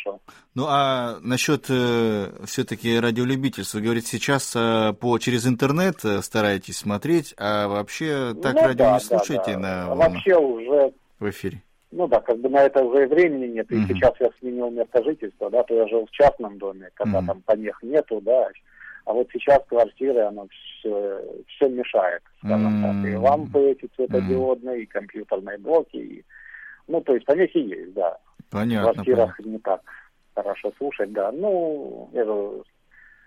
Ну, 0.55 0.67
а 0.69 1.19
насчет 1.21 1.67
э, 1.69 2.31
все-таки 2.47 2.99
радиолюбительства, 2.99 3.81
говорит, 3.81 4.07
сейчас 4.07 4.55
э, 4.57 4.95
по, 4.99 5.19
через 5.19 5.47
интернет 5.47 6.05
э, 6.05 6.23
стараетесь 6.23 6.79
смотреть, 6.79 7.35
а 7.37 7.69
вообще 7.69 8.35
так 8.43 8.55
ну, 8.55 8.63
радио 8.63 8.85
да, 8.87 8.95
не 8.95 9.01
слушаете 9.01 9.55
да, 9.57 9.61
да. 9.61 9.87
на... 9.87 9.95
Вообще 9.95 10.37
уже... 10.37 10.93
В 11.19 11.31
эфире. 11.31 11.63
Ну 11.93 12.09
да, 12.09 12.21
как 12.21 12.39
бы 12.41 12.49
на 12.49 12.63
это 12.65 12.83
уже 12.83 13.05
и 13.05 13.07
времени 13.07 13.47
нет, 13.47 13.71
и 13.71 13.77
угу. 13.77 13.87
сейчас 13.87 14.15
я 14.21 14.29
сменил 14.41 14.71
место 14.71 15.03
жительства, 15.05 15.51
да, 15.51 15.63
то 15.63 15.75
я 15.75 15.87
жил 15.89 16.07
в 16.07 16.11
частном 16.11 16.59
доме, 16.59 16.91
когда 16.95 17.19
угу. 17.19 17.27
там 17.27 17.43
помех 17.43 17.83
нету, 17.83 18.21
да, 18.21 18.49
а 19.07 19.13
вот 19.13 19.29
сейчас 19.33 19.63
квартиры, 19.69 20.21
оно 20.23 20.49
все, 20.51 21.23
все 21.47 21.69
мешает, 21.69 22.23
скажем 22.39 22.85
mm-hmm. 22.85 23.03
так. 23.03 23.11
И 23.11 23.15
лампы 23.15 23.61
эти 23.71 23.89
светодиодные, 23.95 24.79
mm-hmm. 24.79 24.83
и 24.83 24.87
компьютерные 24.87 25.59
блоки, 25.59 25.97
и 25.97 26.25
ну, 26.89 27.01
то 27.01 27.15
есть 27.15 27.27
помехи 27.27 27.59
есть, 27.59 27.95
да. 27.95 28.19
Понятно. 28.51 28.91
В 28.91 28.95
квартирах 28.95 29.37
понятно. 29.37 29.51
не 29.51 29.59
так 29.59 29.81
хорошо 30.35 30.73
слушать, 30.79 31.13
да. 31.13 31.33
Ну, 31.33 32.11
это, 32.13 32.63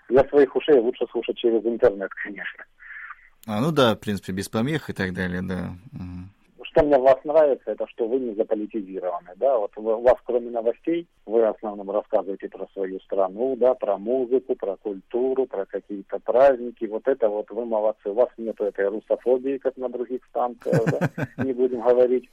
для 0.09 0.23
своих 0.25 0.55
ушей 0.55 0.79
лучше 0.79 1.05
слушать 1.11 1.37
через 1.37 1.65
интернет, 1.65 2.11
конечно. 2.23 2.63
А, 3.47 3.61
ну 3.61 3.71
да, 3.71 3.95
в 3.95 3.99
принципе, 3.99 4.31
без 4.31 4.49
помех 4.49 4.89
и 4.89 4.93
так 4.93 5.13
далее, 5.13 5.41
да. 5.41 5.71
Угу. 5.93 6.65
Что 6.65 6.83
мне 6.83 6.97
в 6.99 7.01
вас 7.01 7.17
нравится, 7.23 7.71
это 7.71 7.87
что 7.87 8.07
вы 8.07 8.19
не 8.19 8.35
заполитизированы, 8.35 9.31
да, 9.37 9.57
вот 9.57 9.71
у 9.75 9.81
вас 9.81 10.17
кроме 10.23 10.51
новостей, 10.51 11.07
вы 11.25 11.41
в 11.41 11.49
основном 11.49 11.89
рассказываете 11.89 12.47
про 12.47 12.67
свою 12.73 12.99
страну, 12.99 13.55
да, 13.55 13.73
про 13.73 13.97
музыку, 13.97 14.55
про 14.55 14.75
культуру, 14.75 15.47
про 15.47 15.65
какие-то 15.65 16.19
праздники, 16.19 16.85
вот 16.85 17.07
это 17.07 17.27
вот 17.27 17.49
вы 17.49 17.65
молодцы, 17.65 18.09
у 18.09 18.13
вас 18.13 18.29
нету 18.37 18.65
этой 18.65 18.87
русофобии, 18.87 19.57
как 19.57 19.77
на 19.77 19.89
других 19.89 20.21
станциях, 20.29 20.83
да, 20.85 21.27
не 21.43 21.53
будем 21.53 21.81
говорить. 21.81 22.29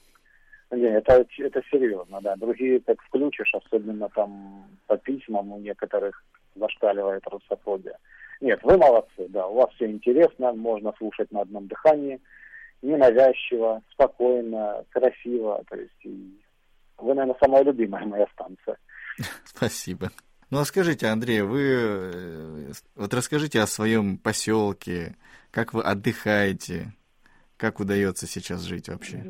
Это, 0.71 1.27
это 1.39 1.63
серьезно, 1.71 2.21
да. 2.21 2.37
Другие 2.37 2.81
так 2.81 3.01
включишь, 3.03 3.55
особенно 3.55 4.09
там 4.09 4.67
по 4.87 4.97
письмам 4.97 5.53
у 5.53 5.59
некоторых 5.59 6.25
зашкаливает 6.57 7.23
русофобия. 7.27 7.99
Нет, 8.41 8.61
вы 8.63 8.77
молодцы, 8.77 9.29
да, 9.29 9.47
у 9.47 9.55
вас 9.55 9.71
все 9.75 9.87
интересно, 9.87 10.53
можно 10.53 10.93
слушать 10.99 11.31
на 11.31 11.43
одном 11.43 11.69
дыхании, 11.69 12.21
ненавязчиво, 12.83 13.83
спокойно, 13.93 14.85
красиво, 14.91 15.63
то 15.69 15.77
есть 15.77 16.05
и 16.05 16.39
вы, 16.99 17.15
наверное, 17.15 17.37
самая 17.41 17.63
любимая 17.63 18.05
моя 18.05 18.27
станция. 18.33 18.77
Спасибо. 19.45 20.11
Ну 20.51 20.59
а 20.59 20.65
скажите, 20.65 21.07
Андрей, 21.07 21.43
вы 21.43 21.63
э, 21.63 22.73
вот 22.95 23.13
расскажите 23.15 23.61
о 23.61 23.67
своем 23.67 24.19
поселке, 24.19 25.17
как 25.51 25.75
вы 25.75 25.83
отдыхаете, 25.83 26.93
как 27.57 27.81
удается 27.81 28.27
сейчас 28.27 28.63
жить 28.63 28.89
вообще? 28.89 29.25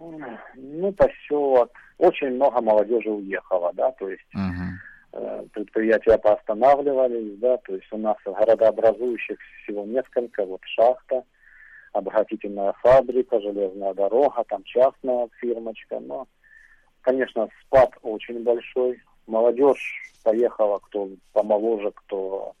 Ну, 0.00 0.92
поселок, 0.92 1.70
очень 1.98 2.30
много 2.30 2.60
молодежи 2.60 3.10
уехало, 3.10 3.72
да, 3.74 3.92
то 3.92 4.08
есть 4.08 4.26
uh-huh. 4.34 5.48
предприятия 5.50 6.18
поостанавливались, 6.18 7.38
да, 7.38 7.56
то 7.58 7.74
есть 7.74 7.86
у 7.92 7.98
нас 7.98 8.16
городообразующих 8.24 9.38
всего 9.62 9.84
несколько, 9.84 10.44
вот 10.44 10.60
шахта, 10.64 11.24
обогатительная 11.96 12.72
фабрика, 12.82 13.40
железная 13.40 13.94
дорога, 13.94 14.44
там 14.48 14.62
частная 14.64 15.28
фирмочка, 15.40 15.98
но, 16.00 16.26
конечно, 17.00 17.48
спад 17.62 17.90
очень 18.02 18.42
большой. 18.42 19.02
Молодежь 19.26 20.12
поехала, 20.22 20.78
кто 20.78 21.08
помоложе, 21.32 21.90
кто, 21.92 22.54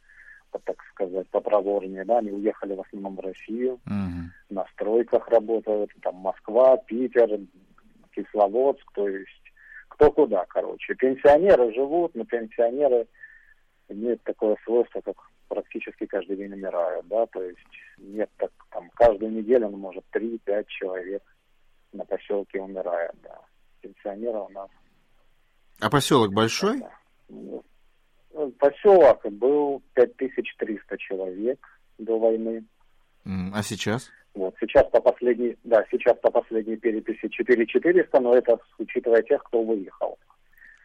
так 0.64 0.76
сказать, 0.92 1.28
попроворнее, 1.28 2.04
да, 2.04 2.18
они 2.18 2.30
уехали 2.30 2.74
в 2.74 2.80
основном 2.80 3.16
в 3.16 3.20
Россию, 3.20 3.80
uh-huh. 3.86 4.30
на 4.50 4.66
стройках 4.72 5.28
работают, 5.28 5.90
там 6.02 6.16
Москва, 6.16 6.76
Питер, 6.76 7.40
Кисловодск, 8.14 8.90
то 8.92 9.08
есть 9.08 9.30
кто 9.88 10.10
куда, 10.10 10.44
короче. 10.46 10.94
Пенсионеры 10.94 11.72
живут, 11.72 12.14
но 12.14 12.24
пенсионеры 12.24 13.06
имеют 13.88 14.22
такое 14.24 14.56
свойство, 14.64 15.00
как 15.00 15.16
практически 15.48 16.06
каждый 16.06 16.36
день 16.36 16.52
умирают, 16.52 17.06
да, 17.08 17.26
то 17.26 17.42
есть 17.42 17.58
нет 17.98 18.30
так, 18.36 18.50
там, 18.70 18.90
каждую 18.94 19.32
неделю, 19.32 19.68
ну, 19.70 19.76
может, 19.76 20.04
3-5 20.12 20.64
человек 20.66 21.22
на 21.92 22.04
поселке 22.04 22.60
умирает, 22.60 23.14
да. 23.22 23.38
Пенсионеры 23.80 24.38
у 24.38 24.48
нас. 24.50 24.68
А 25.80 25.90
поселок 25.90 26.32
большой? 26.32 26.82
Ну, 27.28 27.64
поселок 28.58 29.24
был 29.30 29.82
5300 29.94 30.98
человек 30.98 31.58
до 31.98 32.18
войны. 32.18 32.64
А 33.24 33.62
сейчас? 33.62 34.10
Вот, 34.34 34.54
сейчас 34.60 34.84
по 34.90 35.00
последней, 35.00 35.56
да, 35.64 35.84
сейчас 35.90 36.16
по 36.18 36.30
последней 36.30 36.76
переписи 36.76 37.28
4400, 37.28 38.20
но 38.20 38.34
это 38.34 38.58
учитывая 38.78 39.22
тех, 39.22 39.42
кто 39.44 39.62
выехал. 39.62 40.18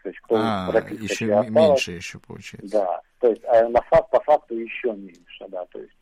То 0.03 0.09
есть 0.09 0.21
кто 0.21 0.35
а, 0.37 0.71
еще 0.89 1.25
осталось, 1.33 1.49
меньше 1.49 1.91
еще 1.91 2.19
получается. 2.19 2.71
Да, 2.71 3.01
то 3.19 3.27
есть 3.27 3.43
а 3.45 3.67
на 3.67 3.81
факт, 3.81 4.09
по 4.09 4.19
факту 4.21 4.57
еще 4.57 4.93
меньше, 4.93 5.45
да, 5.49 5.65
то 5.65 5.79
есть. 5.79 5.93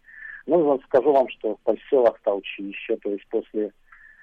Ну, 0.45 0.79
скажу 0.85 1.11
вам, 1.11 1.27
что 1.29 1.59
поселок 1.63 2.17
стал 2.19 2.41
чище, 2.41 2.97
то 2.97 3.11
есть 3.11 3.27
после 3.29 3.71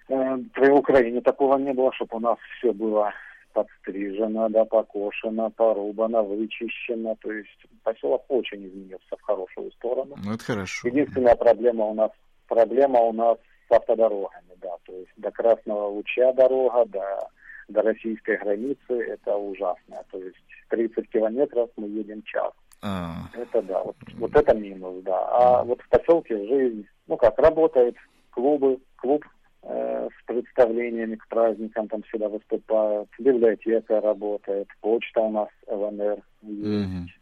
э, 0.09 0.39
при 0.55 0.71
Украине 0.71 1.21
такого 1.21 1.57
не 1.59 1.73
было, 1.73 1.93
чтобы 1.93 2.17
у 2.17 2.21
нас 2.21 2.39
все 2.59 2.73
было 2.73 3.13
подстрижено, 3.57 4.49
да, 4.51 4.67
покошено, 4.67 5.51
порубано, 5.51 6.23
вычищено. 6.23 7.17
То 7.23 7.33
есть 7.33 7.67
поселок 7.83 8.25
очень 8.29 8.67
изменился 8.69 9.17
в 9.17 9.23
хорошую 9.23 9.73
сторону. 9.73 10.15
Ну, 10.23 10.35
это 10.35 10.45
хорошо. 10.45 10.89
Единственная 10.89 11.37
проблема 11.37 11.87
у 11.87 11.95
нас, 11.95 12.11
проблема 12.49 13.01
у 13.01 13.13
нас 13.15 13.39
с 13.69 13.73
автодорогами, 13.73 14.55
да, 14.61 14.77
то 14.85 14.93
есть 14.93 15.11
до 15.17 15.31
Красного 15.31 15.87
Луча 15.89 16.33
дорога, 16.35 16.85
до, 16.85 17.31
до 17.69 17.83
российской 17.83 18.37
границы, 18.37 18.93
это 18.93 19.35
ужасно. 19.37 20.05
То 20.11 20.19
есть 20.19 20.37
30 20.69 21.09
километров 21.09 21.71
мы 21.77 21.89
едем 21.89 22.23
час. 22.25 22.53
А. 22.83 23.15
Это 23.35 23.63
да, 23.63 23.83
вот, 23.83 23.97
вот 24.19 24.37
это 24.37 24.55
минус, 24.55 25.03
да. 25.03 25.19
А 25.31 25.65
вот 25.65 25.81
в 25.81 25.89
поселке 25.89 26.37
жизнь, 26.47 26.87
ну 27.07 27.17
как, 27.17 27.39
работают 27.39 27.97
клубы, 28.33 28.79
клуб 28.97 29.25
э, 29.69 30.09
с 30.09 30.27
представлениями 30.27 31.17
к 31.17 31.27
праздникам 31.29 31.89
там 31.89 32.03
всегда 32.05 32.29
выступают, 32.29 33.09
библиотека 33.19 34.01
работает, 34.01 34.69
почта 34.81 35.21
у 35.21 35.31
нас 35.31 35.49
ЛНР 35.67 36.23
есть. 36.43 37.17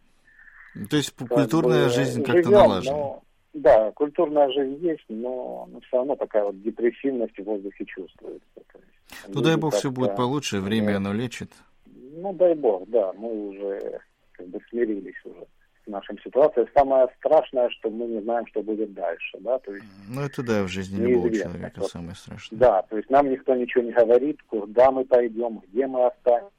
Угу. 0.76 0.86
То 0.88 0.96
есть 0.96 1.14
культурная 1.16 1.84
бы, 1.84 1.90
жизнь 1.90 2.22
как-то 2.22 2.50
налажена? 2.50 2.96
Но, 2.96 3.22
да, 3.54 3.92
культурная 3.92 4.50
жизнь 4.50 4.84
есть, 4.84 5.04
но, 5.08 5.68
но 5.70 5.80
все 5.80 5.98
равно 5.98 6.16
такая 6.16 6.44
вот 6.44 6.60
депрессивность 6.62 7.38
в 7.38 7.44
воздухе 7.44 7.84
чувствуется. 7.84 8.42
есть, 8.54 9.28
ну 9.28 9.40
дай 9.40 9.56
бог 9.56 9.74
все 9.74 9.90
будет 9.90 10.16
получше, 10.16 10.60
время 10.60 10.96
оно 10.96 11.12
лечит. 11.12 11.50
Ну 11.86 12.32
дай 12.32 12.54
бог, 12.54 12.88
да, 12.88 13.12
мы 13.14 13.48
уже 13.48 14.00
как 14.32 14.48
бы 14.48 14.60
смирились 14.68 15.14
уже 15.24 15.46
с 15.84 15.90
нашей 15.90 16.18
ситуацией. 16.22 16.66
Самое 16.74 17.08
страшное, 17.18 17.68
что 17.70 17.90
мы 17.90 18.06
не 18.06 18.20
знаем, 18.22 18.46
что 18.46 18.62
будет 18.62 18.92
дальше, 18.94 19.38
да, 19.40 19.58
то 19.58 19.74
есть... 19.74 19.86
Ну, 20.08 20.22
это 20.22 20.42
да, 20.42 20.62
в 20.62 20.68
жизни 20.68 21.00
любого 21.00 21.30
человека 21.32 21.80
вот, 21.80 21.90
самое 21.90 22.14
страшное. 22.14 22.58
Да, 22.58 22.82
то 22.82 22.96
есть 22.96 23.10
нам 23.10 23.30
никто 23.30 23.54
ничего 23.54 23.84
не 23.84 23.92
говорит, 23.92 24.42
куда 24.48 24.90
мы 24.90 25.04
пойдем, 25.04 25.62
где 25.68 25.86
мы 25.86 26.06
останемся, 26.06 26.50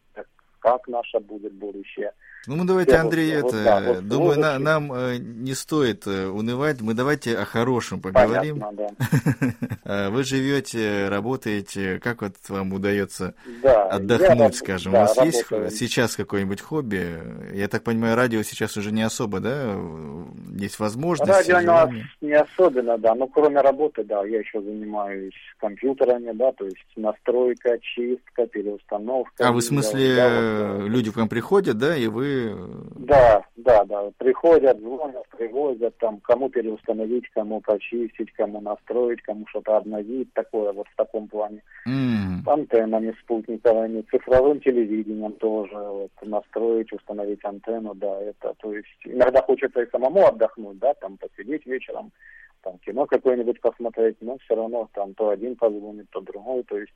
как 0.60 0.88
наше 0.88 1.20
будет 1.20 1.54
будущее. 1.54 2.14
Ну, 2.48 2.58
мы 2.58 2.66
давайте, 2.66 2.96
Андрей, 2.96 3.42
вот, 3.42 3.54
это, 3.54 3.64
да, 3.64 3.82
вот 3.82 4.08
думаю, 4.08 4.40
на, 4.40 4.60
нам 4.60 4.94
э, 4.94 5.18
не 5.18 5.54
стоит 5.54 6.06
э, 6.06 6.28
унывать. 6.28 6.80
Мы 6.82 6.94
давайте 6.94 7.36
о 7.38 7.46
хорошем 7.46 8.02
поговорим. 8.02 8.60
Понятно, 8.60 8.88
да. 9.00 9.54
А 9.84 10.10
вы 10.12 10.24
живете, 10.24 11.08
работаете, 11.10 12.00
как 12.04 12.22
вот 12.22 12.36
вам 12.48 12.74
удается 12.74 13.34
да, 13.64 13.88
отдохнуть, 13.88 14.40
я, 14.40 14.52
скажем? 14.52 14.92
Да, 14.92 15.00
У 15.00 15.02
вас 15.02 15.18
работаю. 15.18 15.64
есть 15.66 15.78
сейчас 15.78 16.16
какое-нибудь 16.16 16.62
хобби? 16.62 17.20
Я 17.54 17.68
так 17.68 17.84
понимаю, 17.84 18.16
радио 18.16 18.44
сейчас 18.44 18.78
уже 18.78 18.92
не 18.92 19.02
особо, 19.02 19.40
да? 19.40 19.76
Есть 20.56 20.80
возможность? 20.80 21.32
Радио 21.32 21.58
у 21.58 21.62
нас 21.62 21.90
не 22.22 22.34
особенно, 22.34 22.98
да. 22.98 23.16
Но 23.16 23.28
кроме 23.28 23.62
работы, 23.62 24.04
да, 24.04 24.24
я 24.24 24.40
еще 24.40 24.62
занимаюсь 24.62 25.34
компьютерами, 25.60 26.32
да, 26.34 26.52
то 26.52 26.66
есть 26.66 26.78
настройка, 26.96 27.80
чистка, 27.82 28.46
переустановка. 28.46 29.48
А 29.48 29.52
вы 29.52 29.62
в 29.62 29.64
смысле, 29.64 30.16
да, 30.16 30.74
вот, 30.74 30.90
люди 30.90 31.12
к 31.12 31.16
вам 31.16 31.28
приходят, 31.28 31.78
да, 31.78 31.98
и 31.98 32.08
вы 32.08 32.35
да, 32.96 33.44
да, 33.56 33.84
да. 33.86 34.12
Приходят, 34.18 34.80
звонят, 34.80 35.28
привозят, 35.30 35.98
там, 35.98 36.20
кому 36.22 36.50
переустановить, 36.50 37.30
кому 37.30 37.62
почистить, 37.62 38.32
кому 38.34 38.62
настроить, 38.62 39.22
кому 39.22 39.46
что-то 39.48 39.78
обновить, 39.78 40.32
такое 40.34 40.72
вот 40.72 40.88
в 40.88 40.96
таком 40.96 41.28
плане. 41.28 41.62
Mm. 41.88 42.48
Антеннами 42.48 43.16
спутниковыми, 43.22 44.06
цифровым 44.12 44.60
телевидением 44.60 45.34
тоже, 45.34 45.76
вот, 45.76 46.12
настроить, 46.22 46.94
установить 46.94 47.44
антенну, 47.44 47.94
да, 47.96 48.22
это, 48.22 48.54
то 48.60 48.74
есть, 48.74 48.88
иногда 49.04 49.42
хочется 49.42 49.82
и 49.82 49.90
самому 49.90 50.26
отдохнуть, 50.26 50.80
да, 50.80 50.94
там, 50.96 51.18
посидеть 51.18 51.66
вечером, 51.66 52.12
там, 52.66 52.78
кино 52.80 53.06
какое-нибудь 53.06 53.62
посмотреть, 53.62 54.18
но 54.22 54.38
все 54.40 54.56
равно 54.56 54.90
там 54.94 55.14
то 55.14 55.30
один 55.30 55.56
позвонит, 55.56 56.10
то 56.10 56.22
другой, 56.22 56.64
то 56.64 56.78
есть 56.78 56.94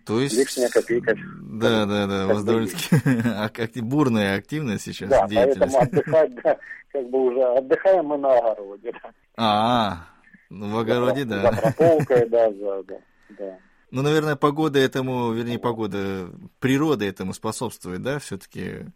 то 0.00 0.20
есть... 0.20 0.36
Лишняя 0.36 0.68
копейка. 0.68 1.16
Да, 1.42 1.86
да, 1.86 2.06
да, 2.06 2.26
у 2.26 2.28
вас 2.28 2.44
довольно-таки 2.44 3.80
бурная 3.82 4.36
активность 4.36 4.84
сейчас 4.84 5.10
Да, 5.10 5.26
поэтому 5.28 5.78
отдыхать, 5.78 6.34
да, 6.42 6.58
как 6.92 7.10
бы 7.10 7.24
уже 7.26 7.42
отдыхаем 7.42 8.06
мы 8.06 8.18
на 8.18 8.38
огороде. 8.38 8.92
А, 9.36 10.06
ну 10.50 10.70
в 10.70 10.78
огороде, 10.78 11.24
да. 11.24 11.52
За 11.52 11.60
прополкой, 11.60 12.28
да, 12.28 12.50
за, 12.52 12.82
да, 12.84 12.96
да. 13.38 13.58
Ну, 13.90 14.00
наверное, 14.00 14.36
погода 14.36 14.78
этому, 14.78 15.32
вернее, 15.32 15.58
погода, 15.58 16.30
природа 16.60 17.04
этому 17.04 17.34
способствует, 17.34 18.00
да, 18.00 18.18
все-таки, 18.18 18.86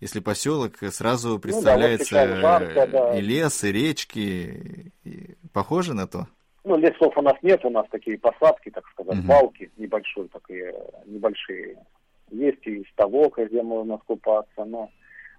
если 0.00 0.18
поселок 0.18 0.78
сразу 0.90 1.38
представляется 1.38 2.14
ну, 2.14 2.20
да, 2.20 2.34
вот 2.34 2.40
жарко, 2.40 2.86
да. 2.88 3.16
и 3.16 3.20
лес, 3.20 3.62
и 3.62 3.70
речки, 3.70 4.92
и... 5.04 5.36
похоже 5.52 5.94
на 5.94 6.08
то? 6.08 6.26
Ну, 6.64 6.76
лесов 6.76 7.16
у 7.16 7.22
нас 7.22 7.34
нет, 7.42 7.64
у 7.64 7.70
нас 7.70 7.86
такие 7.90 8.18
посадки, 8.18 8.70
так 8.70 8.86
сказать, 8.90 9.18
угу. 9.18 9.28
балки 9.28 9.70
небольшие, 9.76 10.28
такие 10.28 10.74
небольшие. 11.06 11.78
Есть 12.30 12.66
и 12.66 12.84
ставок, 12.92 13.38
где 13.38 13.62
можно 13.62 13.98
скупаться, 13.98 14.64
но 14.64 14.90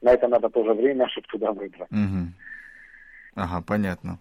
на 0.02 0.12
это 0.12 0.28
надо 0.28 0.50
тоже 0.50 0.74
время, 0.74 1.08
чтобы 1.12 1.28
туда 1.28 1.52
выбраться. 1.52 1.94
Угу. 1.94 2.34
Ага, 3.36 3.64
понятно. 3.66 4.20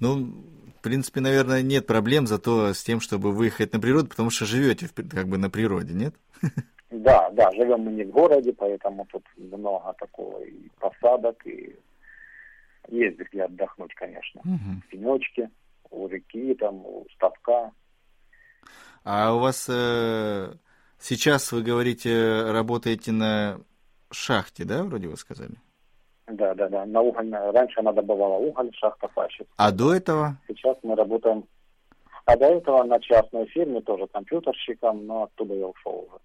Ну, 0.00 0.34
в 0.78 0.82
принципе, 0.82 1.20
наверное, 1.20 1.62
нет 1.62 1.86
проблем 1.86 2.26
зато 2.26 2.74
с 2.74 2.82
тем, 2.82 3.00
чтобы 3.00 3.32
выехать 3.32 3.72
на 3.72 3.80
природу, 3.80 4.08
потому 4.08 4.28
что 4.28 4.44
живете 4.44 4.88
как 5.10 5.26
бы 5.26 5.38
на 5.38 5.48
природе, 5.48 5.94
нет? 5.94 6.14
Да, 6.90 7.30
да, 7.30 7.50
живем 7.52 7.80
мы 7.80 7.92
не 7.92 8.04
в 8.04 8.10
городе, 8.10 8.52
поэтому 8.52 9.06
тут 9.06 9.24
много 9.36 9.94
такого 9.98 10.42
и 10.42 10.68
посадок, 10.78 11.44
и 11.46 11.74
есть 12.88 13.18
где 13.18 13.44
отдохнуть, 13.44 13.94
конечно. 13.94 14.42
Угу. 14.42 14.82
Пенечки 14.90 15.48
у 15.90 16.08
реки, 16.08 16.54
там, 16.54 16.84
у 16.84 17.06
ставка. 17.14 17.72
А 19.04 19.34
у 19.34 19.38
вас 19.38 19.66
э, 19.68 20.54
сейчас, 20.98 21.52
вы 21.52 21.62
говорите, 21.62 22.50
работаете 22.50 23.12
на 23.12 23.60
шахте, 24.10 24.64
да, 24.64 24.82
вроде 24.82 25.08
вы 25.08 25.16
сказали? 25.16 25.56
Да, 26.26 26.54
да, 26.54 26.68
да, 26.68 26.86
на 26.86 27.02
угольной. 27.02 27.50
Раньше 27.50 27.80
она 27.80 27.92
добывала 27.92 28.38
уголь, 28.38 28.70
шахта 28.74 29.08
Фащиц. 29.08 29.46
А 29.56 29.70
до 29.72 29.94
этого? 29.94 30.38
Сейчас 30.48 30.76
мы 30.82 30.96
работаем... 30.96 31.44
А 32.24 32.36
до 32.38 32.46
этого 32.46 32.82
на 32.84 32.98
частной 33.00 33.46
фирме, 33.48 33.82
тоже 33.82 34.06
компьютерщиком, 34.06 35.04
но 35.06 35.24
оттуда 35.24 35.52
я 35.54 35.66
ушел 35.66 36.08
уже. 36.08 36.18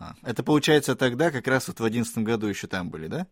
А, 0.00 0.14
это 0.24 0.42
получается 0.42 0.96
тогда, 0.96 1.30
как 1.30 1.46
раз 1.46 1.68
вот 1.68 1.78
в 1.78 1.84
одиннадцатом 1.84 2.24
году 2.24 2.48
еще 2.48 2.66
там 2.66 2.90
были, 2.90 3.06
да? 3.06 3.28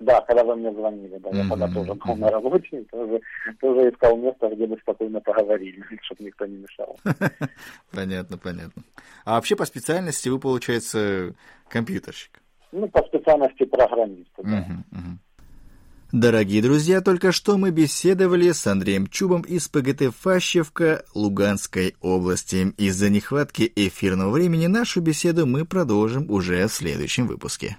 Да, 0.00 0.20
когда 0.22 0.44
вы 0.44 0.56
мне 0.56 0.72
звонили, 0.72 1.18
да, 1.18 1.30
я 1.30 1.48
тогда 1.48 1.68
тоже 1.68 1.94
был 1.94 2.16
на 2.16 2.28
работе, 2.28 2.84
тоже, 2.90 3.20
тоже 3.60 3.90
искал 3.90 4.16
место, 4.16 4.48
где 4.48 4.66
бы 4.66 4.76
спокойно 4.78 5.20
поговорили, 5.20 5.82
чтобы 6.02 6.24
никто 6.24 6.46
не 6.46 6.56
мешал. 6.56 6.98
Понятно, 7.92 8.36
понятно. 8.36 8.82
А 9.24 9.36
вообще 9.36 9.54
по 9.56 9.64
специальности 9.64 10.28
вы, 10.28 10.40
получается, 10.40 11.34
компьютерщик? 11.68 12.42
Ну, 12.72 12.88
по 12.88 13.02
специальности 13.04 13.64
программист, 13.64 14.30
да. 14.38 14.66
Дорогие 16.12 16.62
друзья, 16.62 17.00
только 17.00 17.32
что 17.32 17.58
мы 17.58 17.70
беседовали 17.70 18.52
с 18.52 18.64
Андреем 18.68 19.08
Чубом 19.08 19.42
из 19.42 19.68
ПГТ 19.68 20.14
Фащевка 20.14 21.04
Луганской 21.12 21.96
области. 22.00 22.72
Из-за 22.76 23.10
нехватки 23.10 23.72
эфирного 23.74 24.30
времени 24.30 24.68
нашу 24.68 25.00
беседу 25.00 25.44
мы 25.44 25.64
продолжим 25.64 26.30
уже 26.30 26.68
в 26.68 26.72
следующем 26.72 27.26
выпуске. 27.26 27.78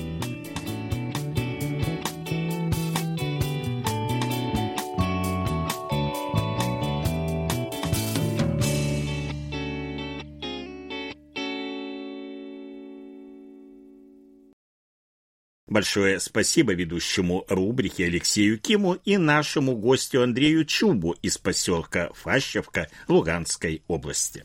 Большое 15.71 16.19
спасибо 16.19 16.73
ведущему 16.73 17.45
рубрики 17.47 18.01
Алексею 18.01 18.59
Киму 18.59 18.95
и 19.05 19.15
нашему 19.15 19.73
гостю 19.77 20.21
Андрею 20.21 20.65
Чубу 20.65 21.13
из 21.21 21.37
поселка 21.37 22.09
Фащевка 22.13 22.89
Луганской 23.07 23.81
области. 23.87 24.43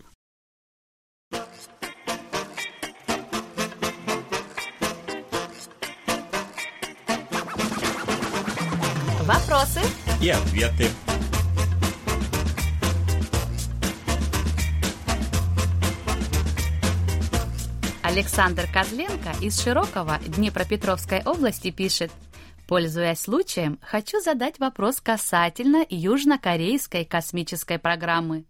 Вопросы 9.25 9.81
и 10.23 10.29
ответы. 10.29 10.91
Александр 18.17 18.67
Козленко 18.73 19.35
из 19.43 19.61
Широкого 19.61 20.19
Днепропетровской 20.27 21.23
области 21.23 21.71
пишет, 21.71 22.11
Пользуясь 22.67 23.21
случаем, 23.21 23.79
хочу 23.83 24.23
задать 24.23 24.59
вопрос 24.59 25.03
касательно 25.03 25.85
южнокорейской 25.91 27.05
космической 27.05 27.79
программы. 27.79 28.47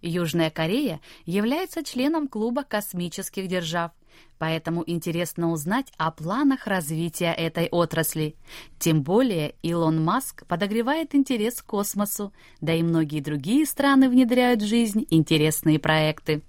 Южная 0.00 0.48
Корея 0.48 1.02
является 1.26 1.84
членом 1.84 2.28
клуба 2.28 2.62
космических 2.62 3.46
держав, 3.46 3.90
поэтому 4.38 4.84
интересно 4.86 5.52
узнать 5.52 5.92
о 5.98 6.12
планах 6.12 6.66
развития 6.66 7.34
этой 7.34 7.68
отрасли. 7.68 8.36
Тем 8.78 9.02
более 9.02 9.54
Илон 9.60 10.02
Маск 10.02 10.46
подогревает 10.46 11.14
интерес 11.14 11.60
к 11.60 11.66
космосу, 11.66 12.32
да 12.62 12.72
и 12.72 12.82
многие 12.82 13.20
другие 13.20 13.66
страны 13.66 14.08
внедряют 14.08 14.62
в 14.62 14.66
жизнь 14.66 15.06
интересные 15.10 15.78
проекты. 15.78 16.40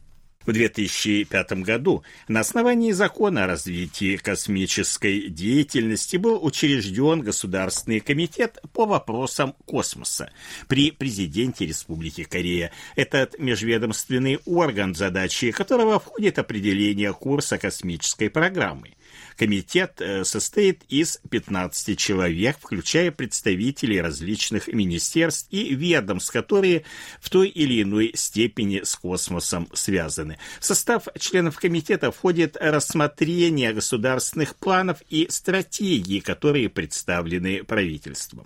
В 0.45 0.53
2005 0.53 1.51
году 1.63 2.03
на 2.27 2.39
основании 2.39 2.91
закона 2.91 3.43
о 3.43 3.47
развитии 3.47 4.17
космической 4.17 5.29
деятельности 5.29 6.17
был 6.17 6.43
учрежден 6.43 7.21
Государственный 7.21 7.99
комитет 7.99 8.59
по 8.73 8.85
вопросам 8.87 9.53
космоса 9.65 10.31
при 10.67 10.91
президенте 10.91 11.67
Республики 11.67 12.23
Корея. 12.23 12.71
Этот 12.95 13.37
межведомственный 13.37 14.39
орган, 14.45 14.95
задачи 14.95 15.51
которого 15.51 15.99
входит 15.99 16.39
определение 16.39 17.13
курса 17.13 17.59
космической 17.59 18.29
программы. 18.29 18.95
Комитет 19.41 19.99
э, 20.01 20.23
состоит 20.23 20.83
из 20.87 21.19
15 21.31 21.97
человек, 21.97 22.57
включая 22.61 23.09
представителей 23.09 23.99
различных 23.99 24.67
министерств 24.67 25.47
и 25.49 25.73
ведомств, 25.73 26.31
которые 26.31 26.83
в 27.19 27.31
той 27.31 27.49
или 27.49 27.81
иной 27.81 28.11
степени 28.13 28.81
с 28.83 28.95
космосом 28.95 29.67
связаны. 29.73 30.37
В 30.59 30.65
состав 30.65 31.07
членов 31.17 31.57
комитета 31.57 32.11
входит 32.11 32.55
рассмотрение 32.55 33.73
государственных 33.73 34.55
планов 34.57 35.01
и 35.09 35.25
стратегий, 35.31 36.21
которые 36.21 36.69
представлены 36.69 37.63
правительством. 37.63 38.45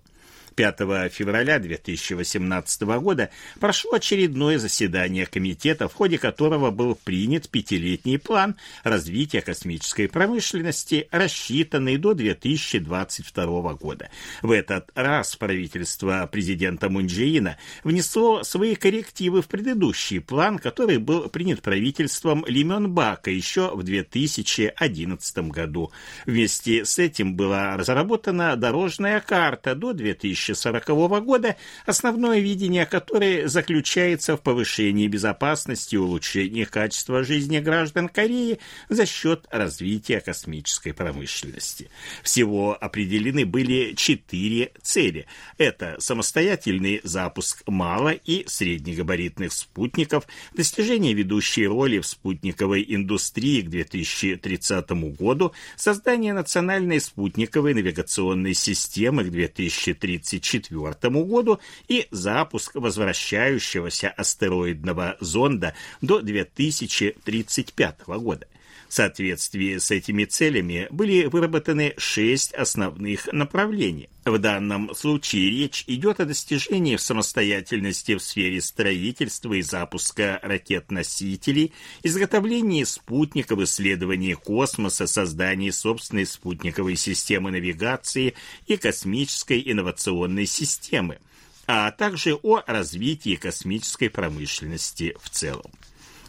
5 0.56 1.12
февраля 1.12 1.60
2018 1.60 2.82
года 2.82 3.30
прошло 3.60 3.94
очередное 3.94 4.58
заседание 4.58 5.26
комитета, 5.26 5.90
в 5.90 5.94
ходе 5.94 6.18
которого 6.18 6.72
был 6.72 6.96
принят 6.96 7.50
пятилетний 7.50 8.18
план 8.18 8.56
развития 8.84 9.42
космической 9.42 10.08
промышленности, 10.08 11.08
рассчитанный 11.12 11.98
до 11.98 12.14
2022 12.14 13.74
года. 13.74 14.10
В 14.42 14.52
этот 14.52 14.90
раз 14.96 15.36
правительство 15.36 16.28
президента 16.32 16.90
Мунджиина 16.90 17.58
внесло 17.84 18.44
свои 18.44 18.76
коррективы 18.76 19.42
в 19.42 19.48
предыдущий 19.48 20.22
план, 20.22 20.58
который 20.58 20.98
был 20.98 21.28
принят 21.30 21.62
правительством 21.62 22.46
Лимен 22.48 22.92
Бака 22.92 23.30
еще 23.30 23.76
в 23.76 23.84
2011 23.84 25.38
году. 25.50 25.92
Вместе 26.26 26.86
с 26.86 26.98
этим 26.98 27.36
была 27.36 27.76
разработана 27.76 28.56
дорожная 28.56 29.20
карта 29.20 29.76
до 29.76 29.94
2000 29.94 30.45
2040 30.54 31.24
года, 31.24 31.56
основное 31.86 32.40
видение 32.40 32.86
которой 32.86 33.48
заключается 33.48 34.38
в 34.38 34.42
повышении 34.42 35.08
безопасности 35.08 35.96
и 35.96 35.98
улучшении 35.98 36.64
качества 36.64 37.24
жизни 37.24 37.60
граждан 37.60 38.10
Кореи 38.10 38.60
за 38.90 39.06
счет 39.06 39.46
развития 39.50 40.22
космической 40.22 40.94
промышленности. 40.94 41.90
Всего 42.24 42.78
определены 42.80 43.46
были 43.46 43.94
четыре 43.94 44.72
цели. 44.82 45.26
Это 45.58 45.96
самостоятельный 46.00 47.02
запуск 47.04 47.64
мало- 47.68 48.12
и 48.12 48.46
среднегабаритных 48.48 49.52
спутников, 49.54 50.28
достижение 50.54 51.14
ведущей 51.14 51.68
роли 51.68 52.00
в 52.00 52.08
спутниковой 52.08 52.86
индустрии 52.88 53.62
к 53.62 53.70
2030 53.70 55.12
году, 55.12 55.54
создание 55.76 56.34
национальной 56.34 57.00
спутниковой 57.00 57.74
навигационной 57.74 58.54
системы 58.54 59.24
к 59.24 59.32
2030 59.32 60.35
2024 60.40 61.24
году 61.26 61.60
и 61.88 62.08
запуск 62.12 62.76
возвращающегося 62.76 64.10
астероидного 64.10 65.18
зонда 65.20 65.74
до 66.02 66.22
2035 66.22 68.08
года. 68.08 68.48
В 68.96 68.98
соответствии 68.98 69.78
с 69.78 69.92
этими 69.92 70.24
целями 70.24 70.88
были 70.90 71.26
выработаны 71.26 71.96
шесть 71.98 72.54
основных 72.54 73.28
направлений. 73.34 74.08
В 74.24 74.38
данном 74.38 74.96
случае 74.96 75.50
речь 75.50 75.84
идет 75.88 76.22
о 76.22 76.26
достижении 76.26 76.96
самостоятельности 76.96 78.16
в 78.16 78.22
сфере 78.22 78.62
строительства 78.62 79.52
и 79.52 79.62
запуска 79.62 80.40
ракет-носителей, 80.42 81.74
изготовлении 82.04 82.86
спутников, 82.86 83.60
исследовании 83.60 84.34
космоса, 84.34 85.08
создании 85.08 85.72
собственной 85.72 86.26
спутниковой 86.26 86.96
системы 86.96 87.52
навигации 87.52 88.34
и 88.66 88.78
космической 88.78 89.62
инновационной 89.66 90.46
системы, 90.46 91.20
а 91.68 91.92
также 91.92 92.36
о 92.36 92.64
развитии 92.66 93.36
космической 93.36 94.08
промышленности 94.08 95.18
в 95.22 95.30
целом. 95.30 95.70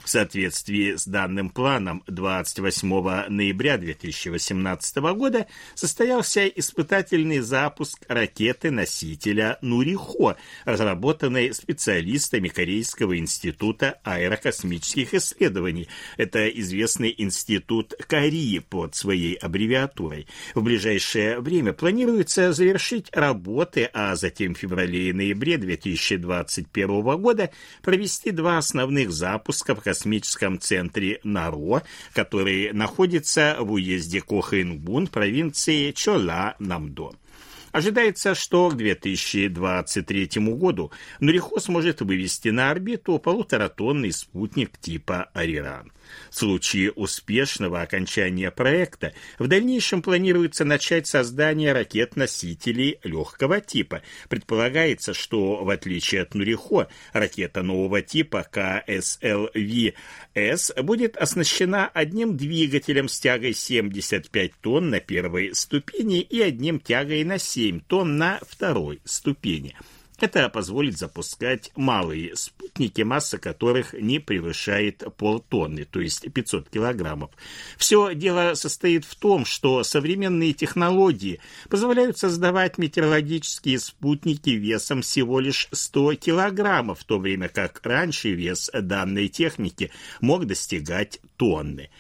В 0.06 0.08
соответствии 0.08 0.94
с 0.94 1.04
данным 1.04 1.50
планом 1.50 2.04
28 2.06 3.28
ноября 3.28 3.76
2018 3.76 4.96
года 4.98 5.48
состоялся 5.74 6.46
испытательный 6.46 7.40
запуск 7.40 8.04
ракеты-носителя 8.06 9.58
«Нурихо», 9.62 10.36
разработанной 10.64 11.52
специалистами 11.52 12.46
Корейского 12.46 13.18
института 13.18 13.98
аэрокосмических 14.04 15.12
исследований. 15.12 15.88
Это 16.16 16.48
известный 16.50 17.12
институт 17.18 17.94
Кореи 18.06 18.60
под 18.60 18.94
своей 18.94 19.34
аббревиатурой. 19.34 20.28
В 20.54 20.62
ближайшее 20.62 21.40
время 21.40 21.72
планируется 21.72 22.52
завершить 22.52 23.08
работы, 23.10 23.90
а 23.92 24.14
затем 24.14 24.54
в 24.54 24.58
феврале 24.58 25.08
и 25.08 25.12
ноябре 25.12 25.58
2021 25.58 27.02
года 27.20 27.50
провести 27.82 28.30
два 28.30 28.58
основных 28.58 29.10
запуска 29.10 29.74
в 29.74 29.80
космическом 29.96 30.60
центре 30.60 31.20
Наро, 31.24 31.82
который 32.12 32.70
находится 32.74 33.56
в 33.58 33.72
уезде 33.72 34.20
Кохенбун 34.20 35.06
провинции 35.06 35.90
Чола-Намдо. 35.92 37.12
Ожидается, 37.72 38.34
что 38.34 38.68
к 38.68 38.76
2023 38.76 40.28
году 40.54 40.92
Нурихо 41.20 41.60
сможет 41.60 42.02
вывести 42.02 42.50
на 42.50 42.70
орбиту 42.70 43.18
полуторатонный 43.18 44.12
спутник 44.12 44.76
типа 44.78 45.30
Ариран. 45.32 45.92
В 46.30 46.36
случае 46.36 46.92
успешного 46.92 47.82
окончания 47.82 48.50
проекта 48.50 49.12
в 49.38 49.46
дальнейшем 49.48 50.02
планируется 50.02 50.64
начать 50.64 51.06
создание 51.06 51.72
ракет-носителей 51.72 52.98
легкого 53.02 53.60
типа. 53.60 54.02
Предполагается, 54.28 55.14
что 55.14 55.64
в 55.64 55.70
отличие 55.70 56.22
от 56.22 56.34
Нурихо, 56.34 56.88
ракета 57.12 57.62
нового 57.62 58.02
типа 58.02 58.46
КСЛВ-С 58.50 59.94
будет 60.82 61.16
оснащена 61.16 61.88
одним 61.88 62.36
двигателем 62.36 63.08
с 63.08 63.18
тягой 63.18 63.54
75 63.54 64.52
тонн 64.60 64.90
на 64.90 65.00
первой 65.00 65.54
ступени 65.54 66.20
и 66.20 66.40
одним 66.40 66.80
тягой 66.80 67.24
на 67.24 67.38
7 67.38 67.80
тонн 67.80 68.16
на 68.18 68.40
второй 68.46 69.00
ступени. 69.04 69.76
Это 70.18 70.48
позволит 70.48 70.96
запускать 70.96 71.72
малые 71.76 72.36
спутники, 72.36 73.02
масса 73.02 73.38
которых 73.38 73.92
не 73.92 74.18
превышает 74.18 75.04
полтонны, 75.18 75.84
то 75.84 76.00
есть 76.00 76.32
500 76.32 76.70
килограммов. 76.70 77.30
Все 77.76 78.14
дело 78.14 78.54
состоит 78.54 79.04
в 79.04 79.14
том, 79.16 79.44
что 79.44 79.84
современные 79.84 80.54
технологии 80.54 81.40
позволяют 81.68 82.16
создавать 82.16 82.78
метеорологические 82.78 83.78
спутники 83.78 84.50
весом 84.50 85.02
всего 85.02 85.38
лишь 85.38 85.68
100 85.70 86.14
килограммов, 86.14 87.00
в 87.00 87.04
то 87.04 87.18
время 87.18 87.48
как 87.48 87.80
раньше 87.84 88.30
вес 88.30 88.70
данной 88.72 89.28
техники 89.28 89.90
мог 90.22 90.46
достигать 90.46 91.20
тонны. 91.36 91.90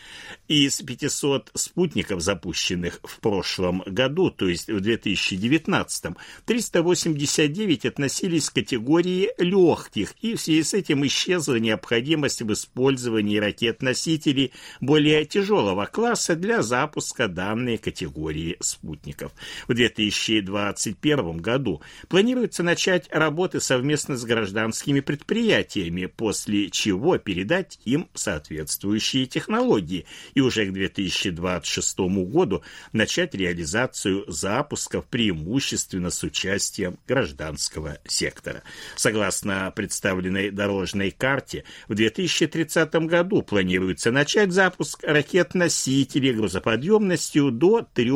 Из 0.48 0.80
500 0.80 1.50
спутников, 1.54 2.22
запущенных 2.22 3.00
в 3.02 3.20
прошлом 3.20 3.82
году, 3.84 4.30
то 4.30 4.48
есть 4.48 4.68
в 4.68 4.80
2019, 4.80 6.14
389 6.46 7.84
относились 8.06 8.50
к 8.50 8.54
категории 8.54 9.30
легких, 9.36 10.14
и 10.20 10.36
в 10.36 10.40
связи 10.40 10.62
с 10.62 10.74
этим 10.74 11.04
исчезла 11.06 11.56
необходимость 11.56 12.40
в 12.40 12.52
использовании 12.52 13.38
ракет-носителей 13.38 14.52
более 14.80 15.24
тяжелого 15.24 15.86
класса 15.86 16.36
для 16.36 16.62
запуска 16.62 17.26
данной 17.26 17.78
категории 17.78 18.56
спутников. 18.60 19.32
В 19.66 19.74
2021 19.74 21.38
году 21.38 21.82
планируется 22.08 22.62
начать 22.62 23.08
работы 23.10 23.58
совместно 23.60 24.16
с 24.16 24.24
гражданскими 24.24 25.00
предприятиями, 25.00 26.06
после 26.06 26.70
чего 26.70 27.18
передать 27.18 27.80
им 27.84 28.08
соответствующие 28.14 29.26
технологии 29.26 30.06
и 30.34 30.40
уже 30.40 30.66
к 30.66 30.72
2026 30.72 31.98
году 31.98 32.62
начать 32.92 33.34
реализацию 33.34 34.24
запусков 34.28 35.06
преимущественно 35.06 36.10
с 36.10 36.22
участием 36.22 36.98
гражданского 37.08 37.95
сектора. 38.06 38.62
Согласно 38.96 39.72
представленной 39.74 40.50
дорожной 40.50 41.10
карте, 41.10 41.64
в 41.88 41.94
2030 41.94 42.94
году 43.06 43.42
планируется 43.42 44.10
начать 44.10 44.52
запуск 44.52 45.02
ракет-носителей 45.02 46.32
грузоподъемностью 46.32 47.50
до 47.50 47.86
3 47.94 48.12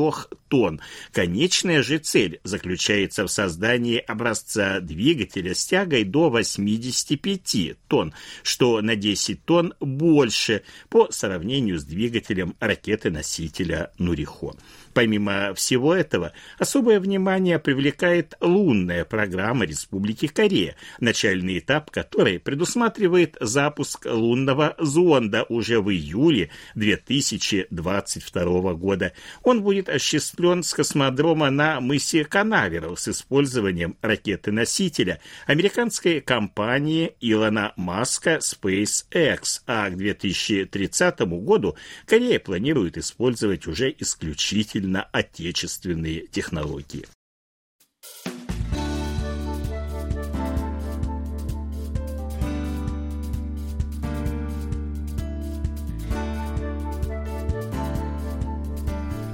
тонн. 0.49 0.81
Конечная 1.13 1.83
же 1.83 1.99
цель 1.99 2.41
заключается 2.45 3.25
в 3.25 3.29
создании 3.29 3.99
образца 3.99 4.81
двигателя 4.81 5.55
с 5.55 5.65
тягой 5.65 6.05
до 6.05 6.31
85 6.31 7.77
тонн, 7.89 8.13
что 8.43 8.81
на 8.81 8.97
10 8.97 9.45
тонн 9.45 9.75
больше 9.81 10.63
по 10.89 11.11
сравнению 11.11 11.79
с 11.79 11.85
двигателем 11.85 12.57
ракеты-носителя 12.61 13.93
«Нурихо». 13.99 14.57
Помимо 15.01 15.55
всего 15.55 15.95
этого, 15.95 16.35
особое 16.59 17.01
внимание 17.01 17.59
привлекает 17.59 18.35
лунная 18.43 19.07
программа 19.07 19.65
Республики 19.65 20.27
Корея, 20.27 20.77
начальный 21.01 21.59
этап 21.59 21.91
которой 21.91 22.39
предусматривает 22.39 23.35
запуск 23.41 24.05
лунного 24.05 24.75
зонда 24.79 25.47
уже 25.49 25.81
в 25.81 25.91
июле 25.91 26.51
2022 26.75 28.75
года. 28.75 29.15
Он 29.43 29.63
будет 29.63 29.89
осуществлен 29.89 30.63
с 30.63 30.75
космодрома 30.75 31.49
на 31.49 31.81
мысе 31.81 32.27
Канаверал 32.27 32.99
с 32.99 33.09
использованием 33.09 33.97
ракеты-носителя 34.03 35.19
американской 35.47 36.21
компании 36.21 37.15
Илона 37.23 37.73
Маска 37.77 38.41
SpaceX, 38.43 39.63
а 39.67 39.89
к 39.89 39.97
2030 39.97 41.21
году 41.21 41.75
Корея 42.05 42.39
планирует 42.39 42.99
использовать 42.99 43.67
уже 43.67 43.95
исключительно 43.99 44.90
исключительно 44.91 45.09
отечественные 45.13 46.27
технологии. 46.27 47.07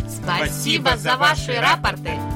Спасибо 0.09 0.97
за 0.97 1.17
ваши 1.17 1.55
рапорты. 1.59 2.36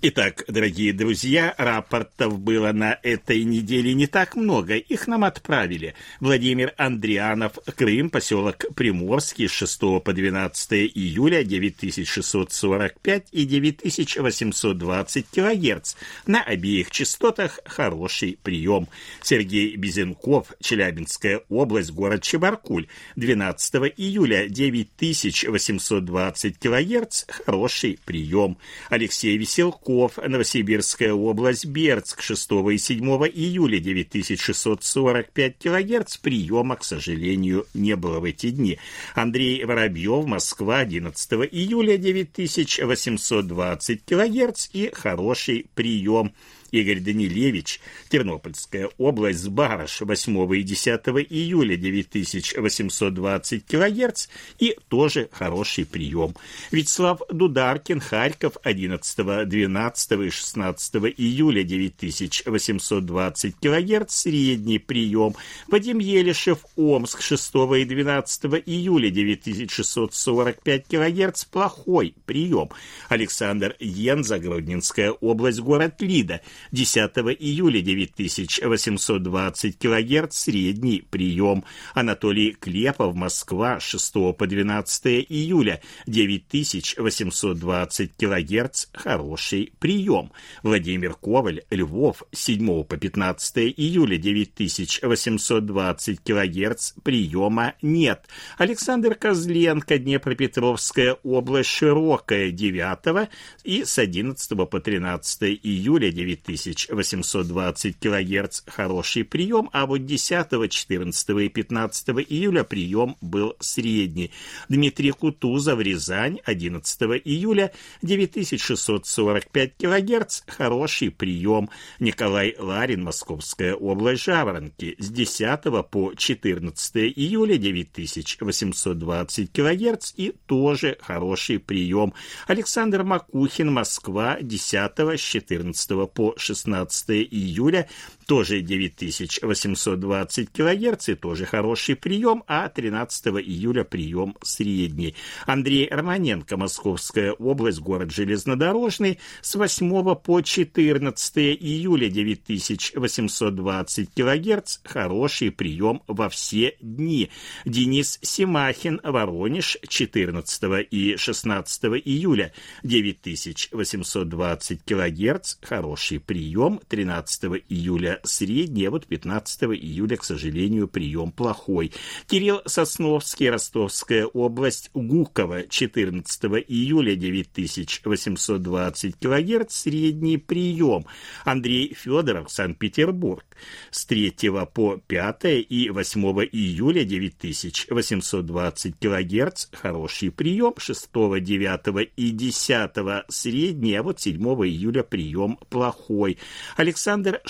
Итак, 0.00 0.44
дорогие 0.46 0.92
друзья, 0.92 1.56
рапортов 1.58 2.38
было 2.38 2.70
на 2.70 2.96
этой 3.02 3.42
неделе 3.42 3.94
не 3.94 4.06
так 4.06 4.36
много. 4.36 4.76
Их 4.76 5.08
нам 5.08 5.24
отправили. 5.24 5.96
Владимир 6.20 6.72
Андрианов, 6.76 7.58
Крым, 7.74 8.08
поселок 8.08 8.64
Приморский, 8.76 9.48
с 9.48 9.50
6 9.50 9.80
по 10.04 10.12
12 10.12 10.72
июля 10.94 11.42
9645 11.42 13.26
и 13.32 13.44
9820 13.44 15.26
килогерц. 15.32 15.96
На 16.26 16.44
обеих 16.44 16.92
частотах 16.92 17.58
хороший 17.64 18.38
прием. 18.40 18.86
Сергей 19.20 19.74
Безенков, 19.74 20.52
Челябинская 20.60 21.42
область, 21.48 21.90
город 21.90 22.22
Чебаркуль, 22.22 22.86
12 23.16 23.74
июля 23.96 24.48
9820 24.48 26.56
килогерц, 26.56 27.24
хороший 27.44 27.98
прием. 28.04 28.58
Алексей 28.90 29.36
Веселков, 29.36 29.87
Куликов, 29.88 30.18
Новосибирская 30.18 31.14
область, 31.14 31.64
Бердск, 31.64 32.20
6 32.20 32.50
и 32.72 32.78
7 32.78 33.06
июля 33.28 33.78
9645 33.78 35.56
килогерц. 35.56 36.18
Приема, 36.18 36.76
к 36.76 36.84
сожалению, 36.84 37.66
не 37.72 37.96
было 37.96 38.20
в 38.20 38.24
эти 38.24 38.50
дни. 38.50 38.78
Андрей 39.14 39.64
Воробьев, 39.64 40.26
Москва, 40.26 40.80
11 40.80 41.32
июля 41.50 41.96
9820 41.96 44.04
килогерц 44.04 44.68
и 44.74 44.90
хороший 44.92 45.64
прием. 45.74 46.34
Игорь 46.70 47.00
Данилевич, 47.00 47.80
Тернопольская 48.08 48.90
область, 48.98 49.40
Сбарыш, 49.40 50.00
8 50.00 50.56
и 50.56 50.62
10 50.62 51.00
июля 51.30 51.76
9820 51.76 53.64
килогерц 53.66 54.28
и 54.58 54.76
тоже 54.88 55.28
хороший 55.32 55.84
прием. 55.86 56.34
Вячеслав 56.70 57.20
Дударкин, 57.30 58.00
Харьков, 58.00 58.56
11, 58.62 59.48
12 59.48 60.12
и 60.12 60.30
16 60.30 60.94
июля 61.16 61.62
9820 61.62 63.56
килогерц, 63.58 64.14
средний 64.14 64.78
прием. 64.78 65.34
Вадим 65.68 65.98
Елишев, 65.98 66.58
Омск, 66.76 67.20
6 67.22 67.54
и 67.78 67.84
12 67.84 68.44
июля 68.66 69.10
9645 69.10 70.86
килогерц, 70.86 71.44
плохой 71.44 72.14
прием. 72.26 72.70
Александр 73.08 73.76
Йенза, 73.78 74.38
Гродненская 74.38 75.12
область, 75.12 75.60
город 75.60 76.00
Лида, 76.00 76.40
10 76.72 77.10
июля 77.38 77.80
9820 77.80 79.78
кГц 79.78 80.36
средний 80.36 81.02
прием. 81.02 81.62
Анатолий 81.94 82.52
Клепов, 82.52 83.14
Москва, 83.14 83.78
6 83.80 84.12
по 84.36 84.46
12 84.46 85.26
июля 85.28 85.80
9820 86.06 88.10
кГц 88.16 88.86
хороший 88.92 89.72
прием. 89.78 90.32
Владимир 90.62 91.14
Коваль, 91.14 91.62
Львов, 91.70 92.22
7 92.32 92.84
по 92.84 92.96
15 92.96 93.56
июля 93.76 94.18
9820 94.18 96.20
кГц 96.20 96.92
приема 97.02 97.74
нет. 97.82 98.26
Александр 98.58 99.14
Козленко, 99.14 99.98
Днепропетровская 99.98 101.14
область, 101.22 101.70
Широкая, 101.70 102.50
9 102.50 103.28
и 103.64 103.84
с 103.84 103.98
11 103.98 104.68
по 104.68 104.80
13 104.80 105.60
июля 105.62 106.10
9000 106.10 106.47
1820 106.48 107.98
кГц 107.98 108.62
хороший 108.66 109.24
прием, 109.24 109.68
а 109.72 109.84
вот 109.84 110.06
10, 110.06 110.70
14 110.70 111.28
и 111.30 111.48
15 111.48 112.08
июля 112.28 112.64
прием 112.64 113.16
был 113.20 113.54
средний. 113.60 114.30
Дмитрий 114.70 115.10
Кутузов, 115.10 115.78
Рязань, 115.80 116.38
11 116.44 117.00
июля 117.24 117.72
9645 118.00 119.76
кГц 119.76 120.42
хороший 120.46 121.10
прием. 121.10 121.68
Николай 121.98 122.54
Ларин, 122.58 123.04
Московская 123.04 123.74
область, 123.74 124.24
Жаворонки, 124.24 124.96
с 124.98 125.10
10 125.10 125.60
по 125.90 126.14
14 126.14 126.96
июля 126.96 127.58
9820 127.58 129.52
кГц 129.52 130.14
и 130.16 130.32
тоже 130.46 130.96
хороший 131.00 131.58
прием. 131.58 132.14
Александр 132.46 133.02
Макухин, 133.02 133.70
Москва, 133.72 134.38
10 134.40 134.98
с 134.98 135.20
14 135.20 136.10
по 136.10 136.37
16 136.38 137.10
июля 137.30 137.88
тоже 138.28 138.60
9820 138.60 140.52
кГц 140.52 141.08
тоже 141.18 141.46
хороший 141.46 141.96
прием, 141.96 142.44
а 142.46 142.68
13 142.68 143.28
июля 143.28 143.84
прием 143.84 144.36
средний. 144.42 145.14
Андрей 145.46 145.88
Романенко, 145.90 146.58
Московская 146.58 147.32
область, 147.32 147.80
город 147.80 148.12
Железнодорожный, 148.12 149.18
с 149.40 149.54
8 149.54 150.14
по 150.16 150.42
14 150.42 151.38
июля 151.38 152.10
9820 152.10 154.10
кГц, 154.14 154.80
хороший 154.84 155.50
прием 155.50 156.02
во 156.06 156.28
все 156.28 156.76
дни. 156.82 157.30
Денис 157.64 158.18
Симахин, 158.20 159.00
Воронеж, 159.02 159.78
14 159.88 160.86
и 160.90 161.16
16 161.16 161.84
июля 162.04 162.52
9820 162.82 164.82
кГц, 164.84 165.56
хороший 165.62 166.20
прием, 166.20 166.78
13 166.88 167.62
июля 167.70 168.17
средний, 168.24 168.86
а 168.86 168.90
вот 168.90 169.06
15 169.06 169.64
июля, 169.64 170.16
к 170.16 170.24
сожалению, 170.24 170.88
прием 170.88 171.32
плохой. 171.32 171.92
Кирилл 172.26 172.62
Сосновский, 172.66 173.50
Ростовская 173.50 174.24
область, 174.26 174.90
Гуково, 174.94 175.68
14 175.68 176.44
июля 176.68 177.14
9820 177.14 179.16
кГц, 179.16 179.74
средний 179.74 180.38
прием. 180.38 181.04
Андрей 181.44 181.94
Федоров, 181.94 182.50
Санкт-Петербург, 182.50 183.44
с 183.90 184.06
3 184.06 184.34
по 184.72 184.96
5 184.96 185.44
и 185.68 185.90
8 185.90 186.22
июля 186.52 187.04
9820 187.04 188.94
кГц, 188.98 189.66
хороший 189.72 190.30
прием, 190.30 190.74
6, 190.76 191.10
9 191.12 192.10
и 192.16 192.30
10 192.30 193.24
средний, 193.28 193.94
а 193.94 194.02
вот 194.02 194.20
7 194.20 194.42
июля 194.42 195.02
прием 195.02 195.58
плохой. 195.68 196.38
Александр 196.76 197.40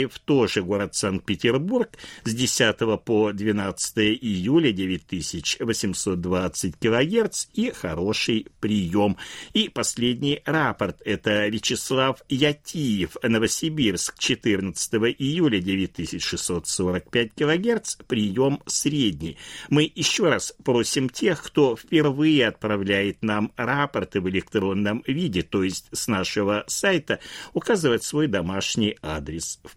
Шибаев, 0.00 0.18
тоже 0.20 0.62
город 0.62 0.94
Санкт-Петербург, 0.94 1.90
с 2.24 2.34
10 2.34 2.76
по 3.04 3.32
12 3.32 3.98
июля 3.98 4.72
9820 4.72 6.76
кГц 6.76 7.46
и 7.54 7.70
хороший 7.70 8.46
прием. 8.60 9.16
И 9.52 9.68
последний 9.68 10.40
рапорт– 10.44 11.00
это 11.04 11.48
Вячеслав 11.48 12.22
Ятиев, 12.28 13.16
Новосибирск, 13.22 14.18
14 14.18 14.94
июля 15.18 15.60
9645 15.60 17.34
кГц, 17.34 17.96
прием 18.06 18.60
средний. 18.66 19.36
Мы 19.68 19.90
еще 19.94 20.28
раз 20.28 20.54
просим 20.64 21.08
тех, 21.08 21.42
кто 21.42 21.76
впервые 21.76 22.48
отправляет 22.48 23.22
нам 23.22 23.52
рапорты 23.56 24.20
в 24.20 24.28
электронном 24.28 25.02
виде, 25.06 25.42
то 25.42 25.62
есть 25.62 25.86
с 25.92 26.08
нашего 26.08 26.64
сайта, 26.66 27.20
указывать 27.52 28.04
свой 28.04 28.26
домашний 28.26 28.96
адрес 29.02 29.60
в 29.64 29.76